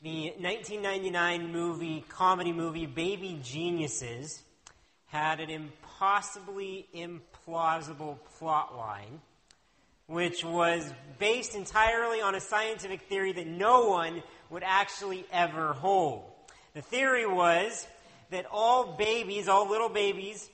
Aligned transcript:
The 0.00 0.32
1999 0.38 1.50
movie, 1.50 2.04
comedy 2.08 2.52
movie, 2.52 2.86
Baby 2.86 3.40
Geniuses, 3.42 4.40
had 5.06 5.40
an 5.40 5.50
impossibly 5.50 6.86
implausible 6.94 8.18
plotline, 8.38 9.18
which 10.06 10.44
was 10.44 10.88
based 11.18 11.56
entirely 11.56 12.20
on 12.20 12.36
a 12.36 12.40
scientific 12.40 13.02
theory 13.08 13.32
that 13.32 13.48
no 13.48 13.88
one 13.88 14.22
would 14.50 14.62
actually 14.64 15.26
ever 15.32 15.72
hold. 15.72 16.22
The 16.74 16.82
theory 16.82 17.26
was 17.26 17.84
that 18.30 18.46
all 18.52 18.96
babies, 18.96 19.48
all 19.48 19.68
little 19.68 19.88
babies, 19.88 20.48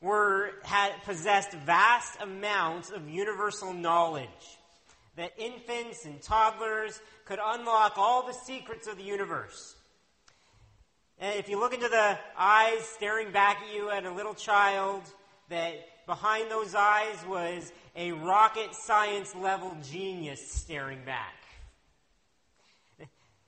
were 0.00 0.52
had 0.62 0.92
possessed 1.04 1.50
vast 1.50 2.16
amounts 2.20 2.90
of 2.90 3.08
universal 3.08 3.72
knowledge. 3.72 4.57
That 5.18 5.32
infants 5.36 6.04
and 6.04 6.22
toddlers 6.22 7.00
could 7.24 7.40
unlock 7.44 7.94
all 7.96 8.24
the 8.24 8.32
secrets 8.32 8.86
of 8.86 8.96
the 8.96 9.02
universe. 9.02 9.74
And 11.18 11.36
if 11.40 11.48
you 11.48 11.58
look 11.58 11.74
into 11.74 11.88
the 11.88 12.16
eyes 12.38 12.84
staring 12.84 13.32
back 13.32 13.58
at 13.60 13.74
you 13.74 13.90
at 13.90 14.04
a 14.04 14.12
little 14.12 14.34
child, 14.34 15.02
that 15.48 15.74
behind 16.06 16.52
those 16.52 16.72
eyes 16.76 17.16
was 17.26 17.72
a 17.96 18.12
rocket 18.12 18.72
science 18.76 19.34
level 19.34 19.76
genius 19.90 20.52
staring 20.52 21.00
back. 21.04 21.34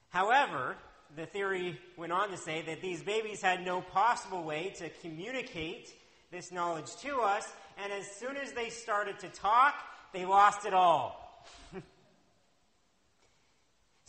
However, 0.09 0.74
the 1.14 1.26
theory 1.26 1.78
went 1.96 2.10
on 2.10 2.30
to 2.30 2.37
say 2.37 2.62
that 2.62 2.82
these 2.82 3.00
babies 3.00 3.40
had 3.40 3.64
no 3.64 3.80
possible 3.80 4.42
way 4.42 4.74
to 4.78 4.90
communicate 5.02 5.95
this 6.32 6.50
knowledge 6.50 6.96
to 7.02 7.20
us, 7.20 7.46
and 7.80 7.92
as 7.92 8.10
soon 8.10 8.37
as 8.37 8.50
they 8.54 8.70
started 8.70 9.20
to 9.20 9.28
talk, 9.28 9.76
they 10.12 10.24
lost 10.24 10.66
it 10.66 10.74
all. 10.74 11.20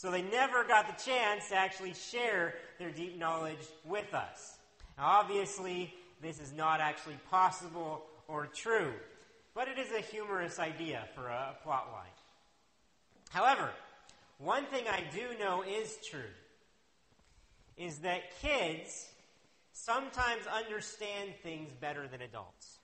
So 0.01 0.09
they 0.09 0.23
never 0.23 0.63
got 0.63 0.87
the 0.87 1.03
chance 1.03 1.49
to 1.49 1.55
actually 1.55 1.93
share 1.93 2.55
their 2.79 2.89
deep 2.89 3.19
knowledge 3.19 3.59
with 3.85 4.15
us. 4.15 4.57
Now, 4.97 5.05
obviously, 5.05 5.93
this 6.23 6.39
is 6.39 6.51
not 6.53 6.81
actually 6.81 7.19
possible 7.29 8.01
or 8.27 8.47
true, 8.47 8.93
but 9.53 9.67
it 9.67 9.77
is 9.77 9.91
a 9.91 10.01
humorous 10.01 10.57
idea 10.57 11.03
for 11.13 11.27
a 11.27 11.55
plot 11.61 11.89
line. 11.93 12.09
However, 13.29 13.69
one 14.39 14.65
thing 14.65 14.85
I 14.89 15.03
do 15.13 15.37
know 15.39 15.61
is 15.61 15.95
true 16.09 16.33
is 17.77 17.99
that 17.99 18.35
kids 18.41 19.07
sometimes 19.71 20.47
understand 20.47 21.33
things 21.43 21.73
better 21.79 22.07
than 22.07 22.23
adults. 22.23 22.79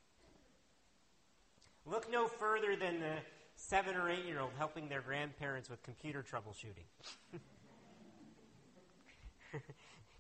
Look 1.88 2.12
no 2.12 2.28
further 2.28 2.76
than 2.76 3.00
the 3.00 3.16
seven 3.58 3.96
or 3.96 4.10
eight 4.10 4.24
year 4.26 4.40
old 4.40 4.52
helping 4.58 4.88
their 4.88 5.02
grandparents 5.02 5.70
with 5.70 5.84
computer 5.84 6.24
troubleshooting. 6.24 6.86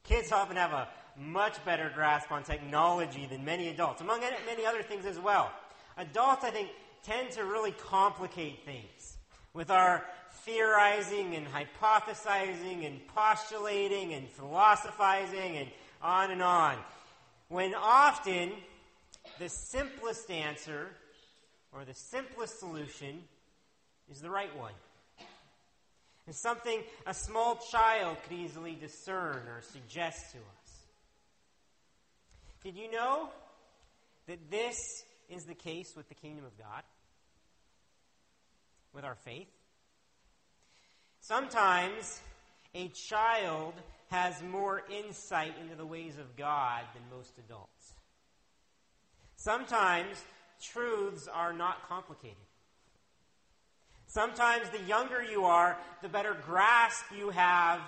Kids 0.03 0.31
often 0.31 0.57
have 0.57 0.73
a 0.73 0.87
much 1.17 1.63
better 1.63 1.91
grasp 1.93 2.31
on 2.31 2.43
technology 2.43 3.25
than 3.25 3.45
many 3.45 3.69
adults, 3.69 4.01
among 4.01 4.21
many 4.45 4.65
other 4.65 4.81
things 4.81 5.05
as 5.05 5.19
well. 5.19 5.51
Adults, 5.97 6.43
I 6.43 6.51
think, 6.51 6.69
tend 7.03 7.31
to 7.31 7.43
really 7.43 7.71
complicate 7.71 8.65
things 8.65 9.17
with 9.53 9.69
our 9.69 10.05
theorizing 10.31 11.35
and 11.35 11.47
hypothesizing 11.47 12.85
and 12.85 13.05
postulating 13.07 14.13
and 14.13 14.27
philosophizing 14.29 15.57
and 15.57 15.69
on 16.01 16.31
and 16.31 16.41
on. 16.41 16.77
When 17.49 17.73
often 17.75 18.51
the 19.39 19.49
simplest 19.49 20.29
answer 20.29 20.89
or 21.71 21.85
the 21.85 21.93
simplest 21.93 22.59
solution 22.59 23.23
is 24.09 24.21
the 24.21 24.29
right 24.29 24.55
one. 24.57 24.73
And 26.25 26.35
something 26.35 26.81
a 27.05 27.13
small 27.13 27.59
child 27.71 28.17
could 28.23 28.37
easily 28.37 28.75
discern 28.75 29.47
or 29.47 29.61
suggest 29.61 30.31
to 30.31 30.37
us. 30.37 30.67
Did 32.63 32.75
you 32.75 32.91
know 32.91 33.29
that 34.27 34.51
this 34.51 34.77
is 35.29 35.45
the 35.45 35.55
case 35.55 35.93
with 35.95 36.09
the 36.09 36.15
kingdom 36.15 36.45
of 36.45 36.57
God? 36.57 36.83
With 38.93 39.05
our 39.05 39.15
faith? 39.15 39.47
Sometimes 41.21 42.21
a 42.75 42.89
child 42.89 43.73
has 44.09 44.41
more 44.43 44.83
insight 44.89 45.53
into 45.61 45.75
the 45.75 45.85
ways 45.85 46.17
of 46.17 46.35
God 46.35 46.83
than 46.93 47.17
most 47.17 47.33
adults. 47.37 47.93
Sometimes 49.35 50.17
truths 50.61 51.27
are 51.27 51.53
not 51.53 51.87
complicated. 51.87 52.37
Sometimes 54.07 54.69
the 54.69 54.81
younger 54.83 55.21
you 55.21 55.43
are, 55.45 55.77
the 56.01 56.09
better 56.09 56.35
grasp 56.45 57.05
you 57.17 57.29
have 57.29 57.81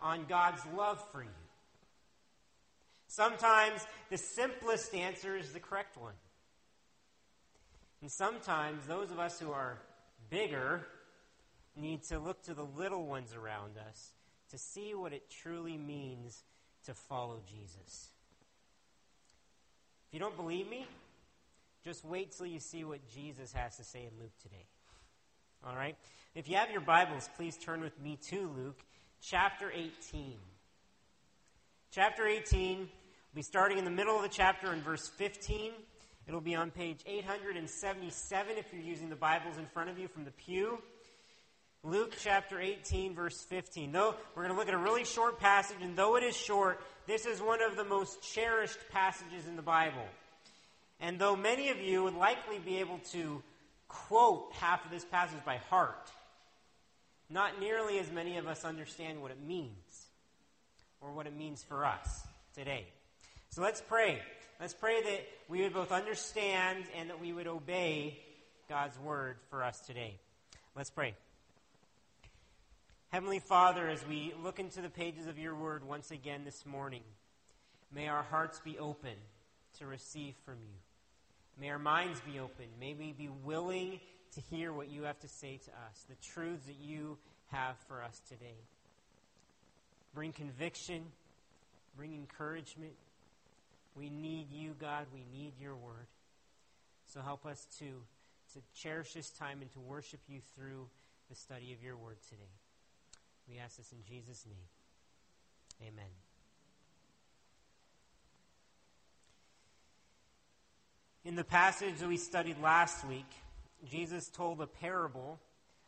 on 0.00 0.24
God's 0.28 0.62
love 0.76 1.04
for 1.10 1.22
you. 1.22 1.28
Sometimes 3.08 3.86
the 4.10 4.18
simplest 4.18 4.94
answer 4.94 5.36
is 5.36 5.52
the 5.52 5.60
correct 5.60 5.96
one. 5.96 6.14
And 8.02 8.10
sometimes 8.10 8.86
those 8.86 9.10
of 9.10 9.18
us 9.18 9.40
who 9.40 9.50
are 9.50 9.78
bigger 10.30 10.86
need 11.76 12.02
to 12.04 12.18
look 12.18 12.42
to 12.44 12.54
the 12.54 12.64
little 12.64 13.06
ones 13.06 13.34
around 13.34 13.78
us 13.88 14.10
to 14.50 14.58
see 14.58 14.94
what 14.94 15.12
it 15.12 15.30
truly 15.30 15.76
means 15.76 16.44
to 16.84 16.94
follow 16.94 17.40
Jesus. 17.50 18.10
If 20.08 20.14
you 20.14 20.20
don't 20.20 20.36
believe 20.36 20.68
me, 20.68 20.86
just 21.84 22.02
wait 22.02 22.32
till 22.32 22.46
you 22.46 22.60
see 22.60 22.82
what 22.82 23.00
Jesus 23.12 23.52
has 23.52 23.76
to 23.76 23.84
say 23.84 24.00
in 24.00 24.18
Luke 24.18 24.32
today. 24.42 24.64
All 25.66 25.76
right? 25.76 25.96
If 26.34 26.48
you 26.48 26.56
have 26.56 26.70
your 26.70 26.80
Bibles, 26.80 27.28
please 27.36 27.58
turn 27.58 27.82
with 27.82 28.00
me 28.00 28.18
to 28.30 28.50
Luke 28.56 28.80
chapter 29.20 29.70
18. 29.70 30.36
Chapter 31.90 32.26
18, 32.26 32.78
we'll 32.78 32.88
be 33.34 33.42
starting 33.42 33.76
in 33.76 33.84
the 33.84 33.90
middle 33.90 34.16
of 34.16 34.22
the 34.22 34.30
chapter 34.30 34.72
in 34.72 34.80
verse 34.80 35.10
15. 35.18 35.72
It'll 36.26 36.40
be 36.40 36.54
on 36.54 36.70
page 36.70 37.00
877 37.06 38.56
if 38.56 38.64
you're 38.72 38.80
using 38.80 39.10
the 39.10 39.16
Bibles 39.16 39.58
in 39.58 39.66
front 39.66 39.90
of 39.90 39.98
you 39.98 40.08
from 40.08 40.24
the 40.24 40.30
pew. 40.30 40.78
Luke 41.82 42.14
chapter 42.18 42.58
18, 42.58 43.14
verse 43.14 43.42
15. 43.42 43.92
Though 43.92 44.14
we're 44.34 44.44
going 44.44 44.54
to 44.54 44.58
look 44.58 44.68
at 44.68 44.74
a 44.74 44.78
really 44.78 45.04
short 45.04 45.38
passage, 45.38 45.76
and 45.82 45.94
though 45.94 46.16
it 46.16 46.22
is 46.22 46.34
short, 46.34 46.80
this 47.06 47.26
is 47.26 47.42
one 47.42 47.62
of 47.62 47.76
the 47.76 47.84
most 47.84 48.22
cherished 48.22 48.78
passages 48.90 49.46
in 49.46 49.56
the 49.56 49.62
Bible. 49.62 50.06
And 51.00 51.18
though 51.18 51.36
many 51.36 51.70
of 51.70 51.80
you 51.80 52.04
would 52.04 52.14
likely 52.14 52.58
be 52.58 52.78
able 52.78 52.98
to 53.12 53.42
quote 53.88 54.52
half 54.54 54.84
of 54.84 54.90
this 54.90 55.04
passage 55.04 55.44
by 55.44 55.56
heart, 55.68 56.10
not 57.30 57.60
nearly 57.60 57.98
as 57.98 58.10
many 58.10 58.36
of 58.36 58.46
us 58.46 58.64
understand 58.64 59.20
what 59.20 59.30
it 59.30 59.42
means 59.44 60.06
or 61.00 61.12
what 61.12 61.26
it 61.26 61.36
means 61.36 61.62
for 61.62 61.84
us 61.84 62.22
today. 62.54 62.86
So 63.50 63.62
let's 63.62 63.80
pray. 63.80 64.20
Let's 64.60 64.74
pray 64.74 65.02
that 65.02 65.26
we 65.48 65.62
would 65.62 65.74
both 65.74 65.92
understand 65.92 66.84
and 66.96 67.10
that 67.10 67.20
we 67.20 67.32
would 67.32 67.46
obey 67.46 68.18
God's 68.68 68.98
word 68.98 69.36
for 69.50 69.62
us 69.62 69.80
today. 69.80 70.14
Let's 70.76 70.90
pray. 70.90 71.14
Heavenly 73.10 73.38
Father, 73.38 73.88
as 73.88 74.04
we 74.06 74.34
look 74.42 74.58
into 74.58 74.80
the 74.80 74.88
pages 74.88 75.26
of 75.26 75.38
your 75.38 75.54
word 75.54 75.84
once 75.84 76.10
again 76.10 76.44
this 76.44 76.66
morning, 76.66 77.02
may 77.92 78.08
our 78.08 78.24
hearts 78.24 78.60
be 78.64 78.78
open 78.78 79.14
to 79.78 79.86
receive 79.86 80.34
from 80.44 80.54
you. 80.54 80.83
May 81.60 81.70
our 81.70 81.78
minds 81.78 82.20
be 82.20 82.40
open. 82.40 82.66
May 82.80 82.94
we 82.94 83.12
be 83.12 83.28
willing 83.28 84.00
to 84.34 84.40
hear 84.40 84.72
what 84.72 84.88
you 84.88 85.04
have 85.04 85.18
to 85.20 85.28
say 85.28 85.60
to 85.64 85.70
us, 85.70 86.04
the 86.08 86.16
truths 86.16 86.66
that 86.66 86.80
you 86.80 87.18
have 87.52 87.76
for 87.86 88.02
us 88.02 88.20
today. 88.28 88.58
Bring 90.14 90.32
conviction, 90.32 91.04
bring 91.96 92.14
encouragement. 92.14 92.94
We 93.96 94.10
need 94.10 94.50
you, 94.50 94.74
God. 94.80 95.06
We 95.12 95.24
need 95.32 95.52
your 95.60 95.76
word. 95.76 96.08
So 97.06 97.20
help 97.20 97.46
us 97.46 97.66
to, 97.78 97.84
to 98.54 98.60
cherish 98.74 99.12
this 99.12 99.30
time 99.30 99.60
and 99.60 99.72
to 99.72 99.80
worship 99.80 100.20
you 100.28 100.40
through 100.56 100.88
the 101.28 101.36
study 101.36 101.72
of 101.72 101.82
your 101.82 101.96
word 101.96 102.16
today. 102.28 102.42
We 103.48 103.58
ask 103.58 103.76
this 103.76 103.92
in 103.92 103.98
Jesus' 104.08 104.44
name. 104.46 105.88
Amen. 105.88 106.23
In 111.24 111.36
the 111.36 111.44
passage 111.44 112.00
that 112.00 112.08
we 112.08 112.18
studied 112.18 112.60
last 112.60 113.02
week, 113.08 113.24
Jesus 113.90 114.28
told 114.28 114.60
a 114.60 114.66
parable 114.66 115.40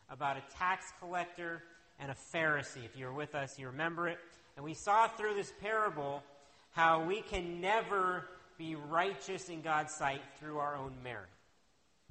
about 0.09 0.39
a 0.39 0.57
tax 0.57 0.87
collector 0.99 1.63
and 2.01 2.11
a 2.11 2.15
Pharisee. 2.15 2.87
If 2.87 2.97
you're 2.97 3.13
with 3.13 3.35
us, 3.35 3.59
you 3.59 3.67
remember 3.67 4.09
it. 4.09 4.17
And 4.57 4.65
we 4.65 4.73
saw 4.73 5.09
through 5.09 5.35
this 5.35 5.53
parable 5.61 6.23
how 6.71 7.05
we 7.05 7.21
can 7.21 7.61
never 7.61 8.25
be 8.57 8.77
righteous 8.77 9.51
in 9.51 9.61
God's 9.61 9.93
sight 9.93 10.23
through 10.41 10.57
our 10.57 10.75
own 10.75 10.95
merit, 11.05 11.29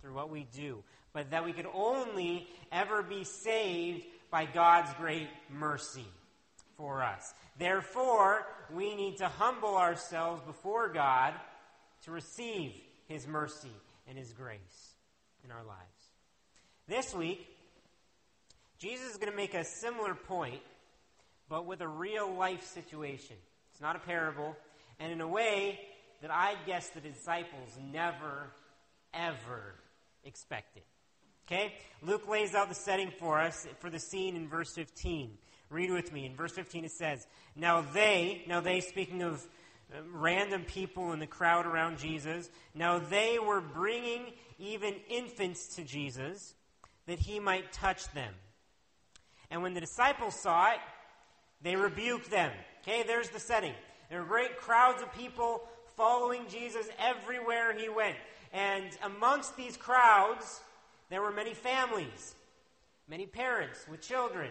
through 0.01 0.13
what 0.13 0.29
we 0.29 0.45
do, 0.55 0.83
but 1.11 1.31
that 1.31 1.43
we 1.43 1.51
could 1.51 1.67
only 1.73 2.47
ever 2.71 3.01
be 3.01 3.23
saved 3.23 4.05
by 4.29 4.45
God's 4.45 4.93
great 4.99 5.29
mercy 5.49 6.05
for 6.77 7.01
us. 7.01 7.33
Therefore, 7.57 8.45
we 8.71 8.93
need 8.93 9.17
to 9.17 9.27
humble 9.27 9.77
ourselves 9.77 10.43
before 10.45 10.89
God 10.89 11.33
to 12.03 12.11
receive 12.11 12.73
His 13.07 13.27
mercy 13.27 13.71
and 14.07 14.17
His 14.17 14.33
grace 14.33 14.93
in 15.43 15.51
our 15.51 15.63
lives. 15.63 15.79
This 16.87 17.13
week, 17.13 17.47
Jesus 18.77 19.11
is 19.11 19.17
going 19.17 19.31
to 19.31 19.37
make 19.37 19.53
a 19.53 19.63
similar 19.63 20.13
point, 20.13 20.61
but 21.49 21.65
with 21.65 21.81
a 21.81 21.87
real 21.87 22.33
life 22.33 22.63
situation. 22.65 23.37
It's 23.71 23.81
not 23.81 23.95
a 23.95 23.99
parable, 23.99 24.55
and 24.99 25.11
in 25.11 25.21
a 25.21 25.27
way 25.27 25.79
that 26.21 26.31
I 26.31 26.55
guess 26.65 26.89
the 26.89 27.01
disciples 27.01 27.77
never, 27.91 28.51
ever 29.13 29.75
expected. 30.23 30.83
Okay? 31.47 31.73
Luke 32.01 32.27
lays 32.27 32.55
out 32.55 32.69
the 32.69 32.75
setting 32.75 33.11
for 33.19 33.39
us 33.39 33.67
for 33.79 33.89
the 33.89 33.99
scene 33.99 34.35
in 34.35 34.47
verse 34.47 34.73
15. 34.73 35.37
Read 35.69 35.91
with 35.91 36.11
me. 36.11 36.25
In 36.25 36.35
verse 36.35 36.51
15 36.53 36.85
it 36.85 36.91
says, 36.91 37.25
Now 37.55 37.81
they, 37.81 38.43
now 38.47 38.61
they, 38.61 38.81
speaking 38.81 39.21
of 39.21 39.45
Uh, 39.93 39.99
random 40.11 40.63
people 40.63 41.13
in 41.13 41.19
the 41.19 41.27
crowd 41.27 41.65
around 41.65 41.99
Jesus, 41.99 42.49
now 42.73 42.97
they 42.97 43.37
were 43.37 43.61
bringing 43.61 44.33
even 44.57 44.95
infants 45.09 45.75
to 45.75 45.83
Jesus 45.83 46.53
that 47.05 47.19
he 47.19 47.39
might 47.39 47.71
touch 47.71 48.11
them. 48.13 48.33
And 49.51 49.61
when 49.61 49.73
the 49.73 49.81
disciples 49.81 50.35
saw 50.35 50.71
it, 50.71 50.79
they 51.61 51.75
rebuked 51.75 52.31
them. 52.31 52.51
Okay, 52.81 53.03
there's 53.03 53.29
the 53.29 53.39
setting. 53.39 53.73
There 54.09 54.21
were 54.21 54.27
great 54.27 54.57
crowds 54.57 55.01
of 55.01 55.13
people 55.13 55.61
following 55.95 56.47
Jesus 56.49 56.87
everywhere 56.99 57.77
he 57.77 57.89
went. 57.89 58.17
And 58.53 58.85
amongst 59.03 59.55
these 59.55 59.77
crowds, 59.77 60.61
there 61.09 61.21
were 61.21 61.31
many 61.31 61.53
families, 61.53 62.35
many 63.07 63.25
parents 63.25 63.85
with 63.89 64.01
children. 64.01 64.49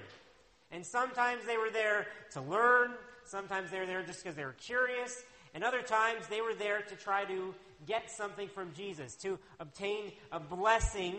And 0.70 0.84
sometimes 0.84 1.44
they 1.46 1.56
were 1.56 1.70
there 1.70 2.06
to 2.32 2.40
learn, 2.40 2.92
sometimes 3.26 3.70
they 3.70 3.78
were 3.78 3.86
there 3.86 4.02
just 4.02 4.22
because 4.22 4.36
they 4.36 4.44
were 4.44 4.52
curious, 4.52 5.22
and 5.54 5.62
other 5.62 5.82
times 5.82 6.26
they 6.28 6.40
were 6.40 6.54
there 6.54 6.82
to 6.82 6.96
try 6.96 7.24
to 7.24 7.54
get 7.86 8.10
something 8.10 8.48
from 8.48 8.72
Jesus, 8.74 9.14
to 9.16 9.38
obtain 9.60 10.12
a 10.32 10.40
blessing 10.40 11.16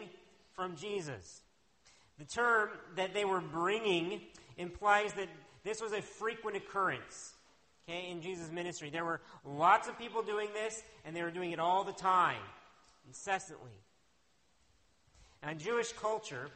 from 0.54 0.76
Jesus. 0.76 1.42
The 2.18 2.26
term 2.26 2.70
that 2.96 3.14
they 3.14 3.26
were 3.26 3.42
bringing 3.42 4.22
implies 4.58 5.14
that 5.14 5.28
this 5.64 5.82
was 5.82 5.92
a 5.92 6.02
frequent 6.02 6.58
occurrence 6.58 7.34
okay, 7.88 8.10
in 8.10 8.22
Jesus' 8.22 8.52
ministry. 8.52 8.90
There 8.90 9.06
were 9.06 9.22
lots 9.44 9.88
of 9.88 9.98
people 9.98 10.22
doing 10.22 10.50
this, 10.54 10.84
and 11.04 11.16
they 11.16 11.22
were 11.22 11.32
doing 11.32 11.52
it 11.52 11.60
all 11.60 11.84
the 11.84 11.94
time, 11.94 12.42
incessantly. 13.08 13.72
In 15.48 15.60
Jewish 15.60 15.92
culture, 15.94 16.50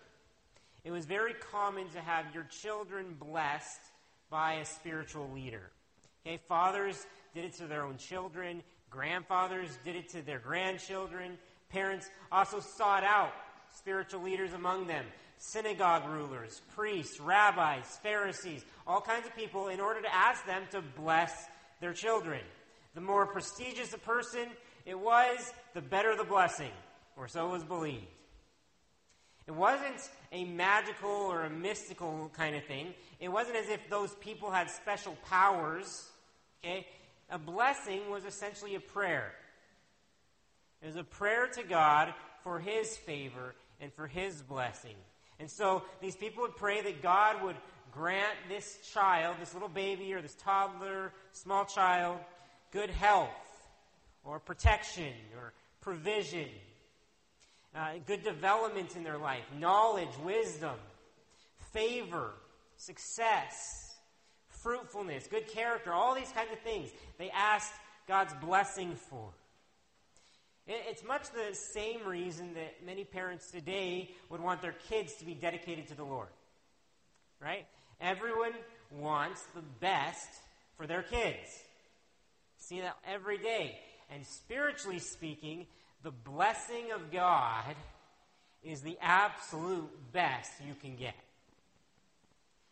it 0.84 0.92
was 0.92 1.06
very 1.06 1.34
common 1.34 1.90
to 1.90 2.00
have 2.00 2.34
your 2.34 2.45
children 2.45 3.16
blessed 3.19 3.81
by 4.30 4.56
a 4.56 4.66
spiritual 4.66 5.30
leader. 5.34 5.72
Okay, 6.26 6.40
fathers 6.48 7.06
did 7.34 7.46
it 7.46 7.54
to 7.54 7.68
their 7.68 7.84
own 7.84 7.98
children, 7.98 8.64
grandfathers 8.90 9.78
did 9.84 9.96
it 9.96 10.10
to 10.10 10.22
their 10.22 10.40
grandchildren, 10.40 11.38
parents 11.70 12.10
also 12.31 12.60
sought 12.60 13.04
out 13.04 13.34
spiritual 13.76 14.22
leaders 14.22 14.54
among 14.54 14.88
them 14.88 15.06
synagogue 15.40 16.08
rulers, 16.10 16.62
priests, 16.76 17.20
rabbis, 17.20 17.98
Pharisees, 18.04 18.66
all 18.86 19.02
kinds 19.02 19.26
of 19.26 19.36
people 19.36 19.70
in 19.70 19.80
order 19.80 20.02
to 20.02 20.14
ask 20.14 20.46
them 20.46 20.64
to 20.72 20.81
bless 20.81 21.46
their 21.80 21.94
children. 21.94 22.42
The 22.94 23.02
more 23.02 23.26
prestigious 23.26 23.94
a 23.94 23.98
person 23.98 24.48
it 24.86 25.00
was, 25.00 25.54
the 25.74 25.81
better 25.81 26.16
the 26.16 26.24
blessing, 26.26 26.72
or 27.16 27.28
so 27.28 27.48
was 27.50 27.64
believed. 27.64 28.06
It 29.50 29.56
wasn't 29.56 30.07
a 30.31 30.46
magical 30.46 31.10
or 31.10 31.42
a 31.42 31.50
mystical 31.50 32.30
kind 32.38 32.56
of 32.56 32.63
thing. 32.66 32.94
It 33.19 33.30
wasn't 33.30 33.56
as 33.56 33.68
if 33.68 33.90
those 33.90 34.13
people 34.19 34.51
had 34.51 34.69
special 34.69 35.18
powers. 35.28 36.07
Okay? 36.63 36.86
A 37.31 37.40
blessing 37.40 38.12
was 38.12 38.25
essentially 38.25 38.75
a 38.75 38.80
prayer. 38.80 39.34
It 40.84 40.86
was 40.86 40.98
a 40.98 41.04
prayer 41.04 41.48
to 41.48 41.63
God 41.63 42.13
for 42.44 42.60
His 42.60 42.96
favor 42.96 43.56
and 43.81 43.92
for 43.92 44.06
His 44.06 44.44
blessing. 44.44 44.94
And 45.40 45.50
so 45.50 45.81
these 46.00 46.16
people 46.16 46.44
would 46.44 46.56
pray 46.56 46.84
that 46.84 47.02
God 47.02 47.42
would 47.42 47.56
grant 47.92 48.38
this 48.50 48.78
child, 48.94 49.38
this 49.40 49.56
little 49.56 49.68
baby 49.68 50.13
or 50.13 50.22
this 50.22 50.36
toddler, 50.36 51.12
small 51.31 51.66
child, 51.66 52.19
good 52.69 52.92
health 52.92 53.31
or 54.24 54.38
protection 54.38 55.13
or 55.36 55.54
provision, 55.81 56.50
uh, 57.75 57.92
good 58.06 58.24
development 58.24 58.95
in 58.95 59.04
their 59.04 59.18
life, 59.18 59.44
knowledge, 59.57 60.10
wisdom, 60.24 60.75
favor, 61.74 62.31
success, 62.77 63.95
fruitfulness, 64.48 65.27
good 65.27 65.48
character, 65.48 65.94
all 65.94 66.16
these 66.16 66.31
kinds 66.31 66.51
of 66.51 66.60
things 66.60 66.89
they 67.18 67.30
asked 67.30 67.74
God's 68.07 68.33
blessing 68.36 68.95
for. 69.10 69.30
It's 70.68 71.04
much 71.04 71.24
the 71.31 71.56
same 71.56 72.06
reason 72.06 72.54
that 72.54 72.86
many 72.86 73.04
parents 73.04 73.50
today 73.50 74.12
would 74.30 74.39
want 74.39 74.62
their 74.62 74.75
kids 74.88 75.16
to 75.16 75.25
be 75.25 75.33
dedicated 75.33 75.88
to 75.88 75.95
the 75.95 76.04
Lord. 76.04 76.27
Right? 77.42 77.66
Everyone 78.00 78.54
wants 78.92 79.42
the 79.56 79.63
best 79.80 80.27
for 80.77 80.86
their 80.86 81.01
kids. 81.01 81.48
See 82.57 82.81
that 82.81 82.98
every 83.07 83.39
day. 83.39 83.80
And 84.12 84.25
spiritually 84.25 85.00
speaking, 85.00 85.66
the 86.04 86.12
blessing 86.12 86.92
of 86.94 87.12
God 87.12 87.75
is 88.63 88.81
the 88.81 88.98
absolute 89.01 89.90
best 90.12 90.51
you 90.66 90.75
can 90.75 90.96
get. 90.96 91.16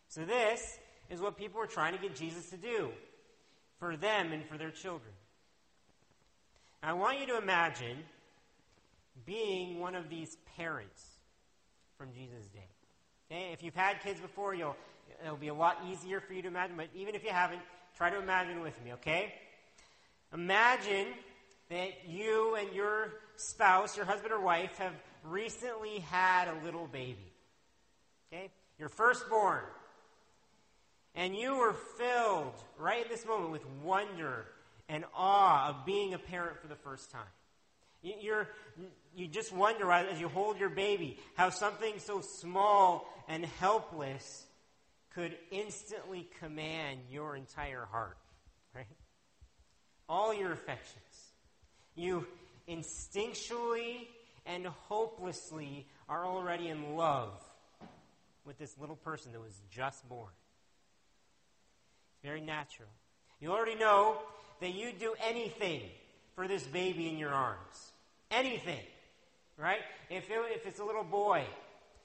So, 0.08 0.24
this 0.24 0.78
is 1.10 1.20
what 1.20 1.36
people 1.36 1.60
were 1.60 1.66
trying 1.66 1.94
to 1.94 2.00
get 2.00 2.16
Jesus 2.16 2.50
to 2.50 2.56
do 2.56 2.90
for 3.78 3.96
them 3.96 4.32
and 4.32 4.44
for 4.46 4.58
their 4.58 4.70
children. 4.70 5.12
I 6.82 6.92
want 6.92 7.20
you 7.20 7.26
to 7.26 7.38
imagine 7.38 7.98
being 9.26 9.80
one 9.80 9.94
of 9.94 10.08
these 10.08 10.36
parents 10.56 11.02
from 11.96 12.12
Jesus' 12.12 12.46
day. 12.48 12.68
Okay? 13.30 13.52
If 13.52 13.62
you've 13.62 13.74
had 13.74 14.00
kids 14.02 14.20
before, 14.20 14.54
you'll, 14.54 14.76
it'll 15.24 15.36
be 15.36 15.48
a 15.48 15.54
lot 15.54 15.78
easier 15.90 16.20
for 16.20 16.32
you 16.32 16.42
to 16.42 16.48
imagine, 16.48 16.76
but 16.76 16.88
even 16.94 17.14
if 17.14 17.24
you 17.24 17.30
haven't, 17.30 17.60
try 17.96 18.10
to 18.10 18.18
imagine 18.18 18.60
with 18.60 18.82
me, 18.84 18.92
okay? 18.94 19.34
Imagine 20.32 21.08
that 21.70 22.08
you 22.08 22.56
and 22.56 22.72
your 22.72 23.12
spouse, 23.36 23.96
your 23.96 24.06
husband 24.06 24.32
or 24.32 24.40
wife, 24.40 24.76
have 24.78 24.94
recently 25.24 26.00
had 26.00 26.48
a 26.48 26.64
little 26.64 26.86
baby. 26.86 27.32
Okay? 28.32 28.50
Your 28.78 28.88
firstborn. 28.88 29.62
And 31.14 31.34
you 31.34 31.56
were 31.56 31.74
filled 31.98 32.54
right 32.78 33.04
in 33.04 33.10
this 33.10 33.26
moment 33.26 33.50
with 33.50 33.66
wonder 33.82 34.46
and 34.88 35.04
awe 35.14 35.68
of 35.70 35.84
being 35.84 36.14
a 36.14 36.18
parent 36.18 36.60
for 36.60 36.68
the 36.68 36.76
first 36.76 37.10
time. 37.10 37.22
You're, 38.02 38.48
you 39.14 39.26
just 39.26 39.52
wonder 39.52 39.90
as 39.90 40.20
you 40.20 40.28
hold 40.28 40.58
your 40.58 40.68
baby 40.68 41.18
how 41.34 41.50
something 41.50 41.98
so 41.98 42.20
small 42.20 43.06
and 43.26 43.44
helpless 43.44 44.46
could 45.14 45.36
instantly 45.50 46.28
command 46.38 47.00
your 47.10 47.34
entire 47.34 47.86
heart, 47.90 48.16
right? 48.74 48.86
All 50.08 50.32
your 50.32 50.52
affections. 50.52 51.02
You 51.98 52.24
instinctually 52.68 54.06
and 54.46 54.66
hopelessly 54.66 55.84
are 56.08 56.24
already 56.24 56.68
in 56.68 56.94
love 56.94 57.32
with 58.44 58.56
this 58.56 58.78
little 58.78 58.94
person 58.94 59.32
that 59.32 59.40
was 59.40 59.60
just 59.68 60.08
born. 60.08 60.30
It's 62.14 62.22
very 62.22 62.40
natural. 62.40 62.88
You 63.40 63.50
already 63.50 63.74
know 63.74 64.18
that 64.60 64.74
you'd 64.74 65.00
do 65.00 65.14
anything 65.28 65.82
for 66.36 66.46
this 66.46 66.62
baby 66.62 67.08
in 67.08 67.18
your 67.18 67.30
arms. 67.30 67.92
Anything. 68.30 68.80
Right? 69.56 69.80
If, 70.08 70.30
it, 70.30 70.38
if 70.54 70.66
it's 70.66 70.78
a 70.78 70.84
little 70.84 71.02
boy, 71.02 71.44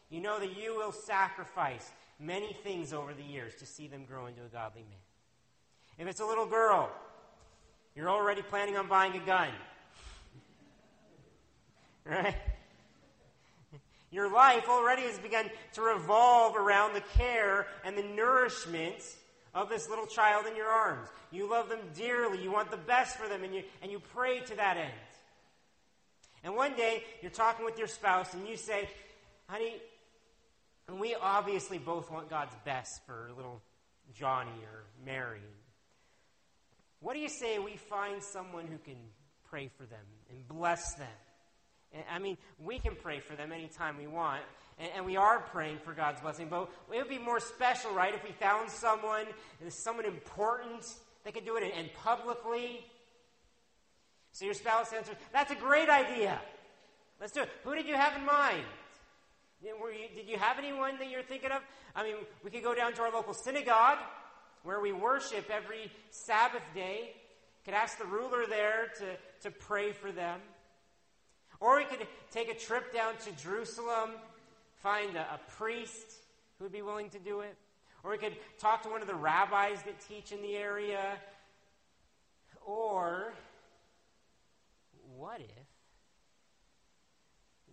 you 0.10 0.22
know 0.22 0.40
that 0.40 0.58
you 0.58 0.76
will 0.76 0.92
sacrifice 0.92 1.92
many 2.20 2.58
things 2.64 2.94
over 2.94 3.14
the 3.14 3.24
years 3.24 3.54
to 3.56 3.68
see 3.68 3.88
them 3.88 4.06
grow 4.06 4.26
into 4.26 4.42
a 4.42 4.48
godly 4.48 4.82
man. 4.82 5.00
If 6.00 6.08
it's 6.08 6.20
a 6.20 6.26
little 6.26 6.48
girl, 6.48 6.92
you're 7.96 8.10
already 8.10 8.42
planning 8.42 8.76
on 8.76 8.88
buying 8.88 9.16
a 9.16 9.24
gun. 9.24 9.50
Right? 12.06 12.36
Your 14.12 14.32
life 14.32 14.70
already 14.70 15.04
has 15.04 15.18
begun 15.18 15.50
to 15.74 15.82
revolve 15.82 16.56
around 16.56 16.94
the 16.94 17.02
care 17.18 17.66
and 17.84 17.98
the 17.98 18.04
nourishment 18.04 19.04
of 19.56 19.70
this 19.70 19.90
little 19.90 20.06
child 20.06 20.46
in 20.46 20.56
your 20.56 20.68
arms. 20.68 21.10
You 21.32 21.50
love 21.50 21.70
them 21.70 21.80
dearly. 21.96 22.42
You 22.42 22.52
want 22.52 22.70
the 22.70 22.78
best 22.78 23.18
for 23.18 23.28
them, 23.28 23.44
and 23.44 23.54
you, 23.54 23.64
and 23.82 23.92
you 23.92 24.00
pray 24.00 24.40
to 24.42 24.56
that 24.56 24.78
end. 24.78 24.92
And 26.44 26.56
one 26.56 26.76
day, 26.76 27.04
you're 27.22 27.32
talking 27.32 27.66
with 27.66 27.78
your 27.78 27.88
spouse, 27.88 28.34
and 28.34 28.48
you 28.48 28.58
say, 28.58 28.88
honey, 29.48 29.82
we 31.00 31.16
obviously 31.16 31.78
both 31.78 32.12
want 32.12 32.30
God's 32.30 32.56
best 32.66 33.02
for 33.06 33.30
little 33.36 33.62
Johnny 34.14 34.52
or 34.72 34.84
Mary. 35.06 35.40
What 37.00 37.14
do 37.14 37.20
you 37.20 37.30
say 37.30 37.60
we 37.60 37.78
find 37.78 38.22
someone 38.22 38.68
who 38.68 38.78
can 38.78 38.98
pray 39.50 39.70
for 39.76 39.86
them 39.86 40.06
and 40.30 40.48
bless 40.48 40.94
them? 40.96 41.08
I 42.12 42.20
mean, 42.20 42.38
we 42.64 42.80
can 42.80 42.96
pray 42.96 43.20
for 43.20 43.36
them 43.36 43.52
anytime 43.52 43.98
we 43.98 44.08
want, 44.08 44.42
and, 44.80 44.90
and, 44.96 45.06
we 45.06 45.16
are 45.16 45.40
praying 45.40 45.78
for 45.86 45.94
God's 45.94 46.20
blessing, 46.22 46.48
but 46.50 46.70
it 46.92 46.98
would 46.98 47.10
be 47.10 47.20
more 47.20 47.40
special, 47.40 47.92
right, 47.94 48.14
if 48.14 48.24
we 48.24 48.32
found 48.32 48.70
someone, 48.70 49.26
someone 49.70 50.06
important 50.06 50.86
that 51.24 51.34
could 51.34 51.46
do 51.46 51.56
it 51.58 51.72
and 51.78 51.94
publicly. 51.94 52.84
So 54.32 54.46
your 54.46 54.56
spouse 54.56 54.92
answers, 54.92 55.16
That's 55.32 55.52
a 55.52 55.56
great 55.56 55.90
idea. 55.90 56.40
Let's 57.22 57.34
do 57.34 57.42
it. 57.42 57.50
Who 57.64 57.76
did 57.76 57.88
you 57.88 57.96
have 57.96 58.18
in 58.18 58.26
mind? 58.26 58.66
You, 59.64 59.76
did 60.14 60.28
you 60.28 60.38
have 60.38 60.58
anyone 60.58 60.98
that 60.98 61.10
you're 61.10 61.24
thinking 61.24 61.52
of? 61.52 61.62
I 61.96 62.04
mean, 62.04 62.16
we 62.44 62.50
could 62.50 62.64
go 62.64 62.74
down 62.74 62.94
to 62.94 63.02
our 63.04 63.12
local 63.12 63.34
synagogue 63.34 64.00
where 64.64 64.82
we 64.82 64.92
worship 64.92 65.50
every 65.50 65.92
Sabbath 66.10 66.64
day. 66.74 67.14
Could 67.64 67.76
ask 67.76 67.98
the 67.98 68.06
ruler 68.06 68.46
there 68.46 68.88
to, 69.00 69.50
to 69.50 69.52
pray 69.52 69.94
for 69.94 70.12
them. 70.12 70.42
Or 71.60 71.78
we 71.78 71.86
could 71.86 72.06
take 72.32 72.50
a 72.50 72.56
trip 72.56 72.94
down 72.94 73.14
to 73.26 73.32
Jerusalem, 73.44 74.12
find 74.82 75.16
a, 75.16 75.22
a 75.22 75.40
priest 75.58 76.14
who 76.58 76.66
would 76.66 76.74
be 76.74 76.82
willing 76.82 77.10
to 77.12 77.20
do 77.20 77.42
it. 77.42 77.56
Or 78.04 78.12
we 78.12 78.18
could 78.18 78.36
talk 78.60 78.84
to 78.84 78.90
one 78.90 79.02
of 79.02 79.08
the 79.08 79.16
rabbis 79.16 79.82
that 79.84 80.00
teach 80.08 80.32
in 80.32 80.42
the 80.42 80.56
area. 80.56 81.18
Or 82.66 83.34
what 85.18 85.40
if 85.40 85.48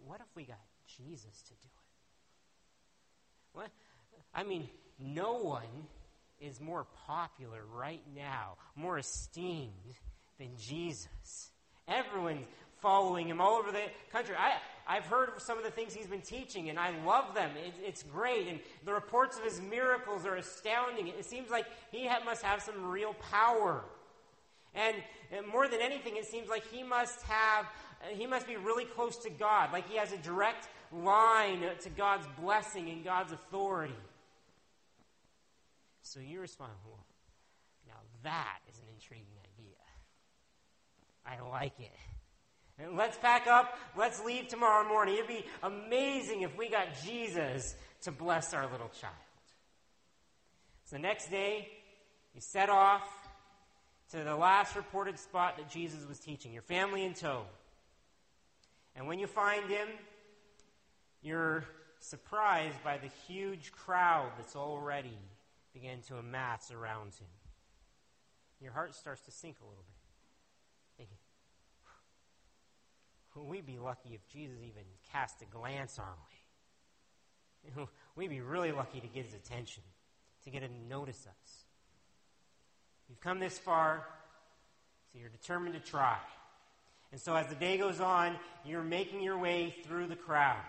what 0.06 0.20
if 0.20 0.26
we 0.34 0.44
got 0.44 0.58
Jesus 0.98 1.42
to 1.42 1.50
do 1.50 1.68
it? 1.68 3.58
What 3.58 3.70
I 4.34 4.42
mean, 4.44 4.68
no 4.98 5.34
one 5.34 5.86
is 6.40 6.60
more 6.60 6.86
popular 7.06 7.60
right 7.74 8.02
now, 8.16 8.56
more 8.74 8.98
esteemed 8.98 9.94
than 10.38 10.50
Jesus. 10.58 11.50
Everyone's 11.86 12.46
following 12.80 13.28
him 13.28 13.40
all 13.40 13.54
over 13.54 13.70
the 13.70 13.82
country. 14.12 14.34
I, 14.38 14.58
I've 14.86 15.06
heard 15.06 15.30
some 15.38 15.58
of 15.58 15.64
the 15.64 15.70
things 15.70 15.94
he's 15.94 16.06
been 16.06 16.20
teaching, 16.20 16.68
and 16.68 16.78
I 16.78 16.92
love 17.04 17.34
them. 17.34 17.50
It, 17.56 17.74
it's 17.82 18.02
great. 18.02 18.48
And 18.48 18.60
the 18.84 18.92
reports 18.92 19.38
of 19.38 19.44
his 19.44 19.60
miracles 19.60 20.26
are 20.26 20.36
astounding. 20.36 21.08
It 21.08 21.24
seems 21.24 21.50
like 21.50 21.66
he 21.92 22.06
ha- 22.06 22.20
must 22.24 22.42
have 22.42 22.62
some 22.62 22.90
real 22.90 23.14
power. 23.30 23.84
And, 24.74 24.96
and 25.32 25.46
more 25.46 25.68
than 25.68 25.80
anything, 25.80 26.16
it 26.16 26.26
seems 26.26 26.48
like 26.48 26.66
he 26.68 26.82
must 26.82 27.22
have, 27.22 27.66
he 28.10 28.26
must 28.26 28.46
be 28.46 28.56
really 28.56 28.84
close 28.84 29.16
to 29.18 29.30
God, 29.30 29.72
like 29.72 29.88
he 29.88 29.96
has 29.96 30.12
a 30.12 30.18
direct 30.18 30.68
line 30.92 31.62
to 31.80 31.90
God's 31.90 32.26
blessing 32.40 32.88
and 32.90 33.04
God's 33.04 33.32
authority. 33.32 33.94
So 36.02 36.20
you 36.20 36.40
respond, 36.40 36.72
well, 36.84 37.04
now 37.86 38.00
that 38.24 38.58
is 38.68 38.78
an 38.78 38.86
intriguing 38.94 39.26
idea. 39.38 39.76
I 41.26 41.48
like 41.50 41.78
it. 41.78 41.92
And 42.82 42.96
let's 42.96 43.18
pack 43.18 43.46
up. 43.46 43.76
Let's 43.96 44.24
leave 44.24 44.48
tomorrow 44.48 44.88
morning. 44.88 45.14
It'd 45.14 45.28
be 45.28 45.44
amazing 45.62 46.42
if 46.42 46.56
we 46.56 46.70
got 46.70 46.88
Jesus 47.04 47.74
to 48.02 48.12
bless 48.12 48.54
our 48.54 48.70
little 48.70 48.90
child. 49.00 49.14
So 50.86 50.96
the 50.96 51.02
next 51.02 51.30
day, 51.30 51.68
you 52.34 52.40
set 52.40 52.70
off 52.70 53.02
to 54.12 54.24
the 54.24 54.34
last 54.34 54.74
reported 54.76 55.18
spot 55.18 55.56
that 55.58 55.70
Jesus 55.70 56.06
was 56.08 56.18
teaching, 56.18 56.52
your 56.52 56.62
family 56.62 57.04
in 57.04 57.14
tow. 57.14 57.42
And 58.96 59.06
when 59.06 59.18
you 59.18 59.26
find 59.26 59.68
him, 59.70 59.88
you're 61.22 61.64
surprised 62.00 62.82
by 62.82 62.98
the 62.98 63.10
huge 63.28 63.72
crowd 63.72 64.32
that's 64.38 64.56
already 64.56 65.18
began 65.74 66.00
to 66.08 66.16
amass 66.16 66.72
around 66.72 67.12
him. 67.14 67.28
Your 68.60 68.72
heart 68.72 68.94
starts 68.94 69.22
to 69.22 69.30
sink 69.30 69.56
a 69.60 69.64
little 69.64 69.84
bit. 69.84 70.96
Thinking, 70.96 71.16
we'd 73.46 73.66
be 73.66 73.78
lucky 73.78 74.10
if 74.14 74.26
Jesus 74.28 74.58
even 74.62 74.82
cast 75.12 75.42
a 75.42 75.44
glance 75.46 75.98
our 75.98 76.14
way. 77.76 77.86
We'd 78.16 78.30
be 78.30 78.40
really 78.40 78.72
lucky 78.72 79.00
to 79.00 79.06
get 79.06 79.26
his 79.26 79.34
attention, 79.34 79.82
to 80.44 80.50
get 80.50 80.62
him 80.62 80.70
to 80.70 80.88
notice 80.88 81.26
us. 81.26 81.64
You've 83.08 83.20
come 83.20 83.40
this 83.40 83.58
far, 83.58 84.06
so 85.12 85.18
you're 85.18 85.28
determined 85.28 85.74
to 85.74 85.80
try. 85.80 86.16
And 87.12 87.20
so 87.20 87.34
as 87.34 87.48
the 87.48 87.56
day 87.56 87.76
goes 87.76 88.00
on, 88.00 88.36
you're 88.64 88.84
making 88.84 89.20
your 89.20 89.36
way 89.36 89.74
through 89.84 90.06
the 90.06 90.16
crowd. 90.16 90.62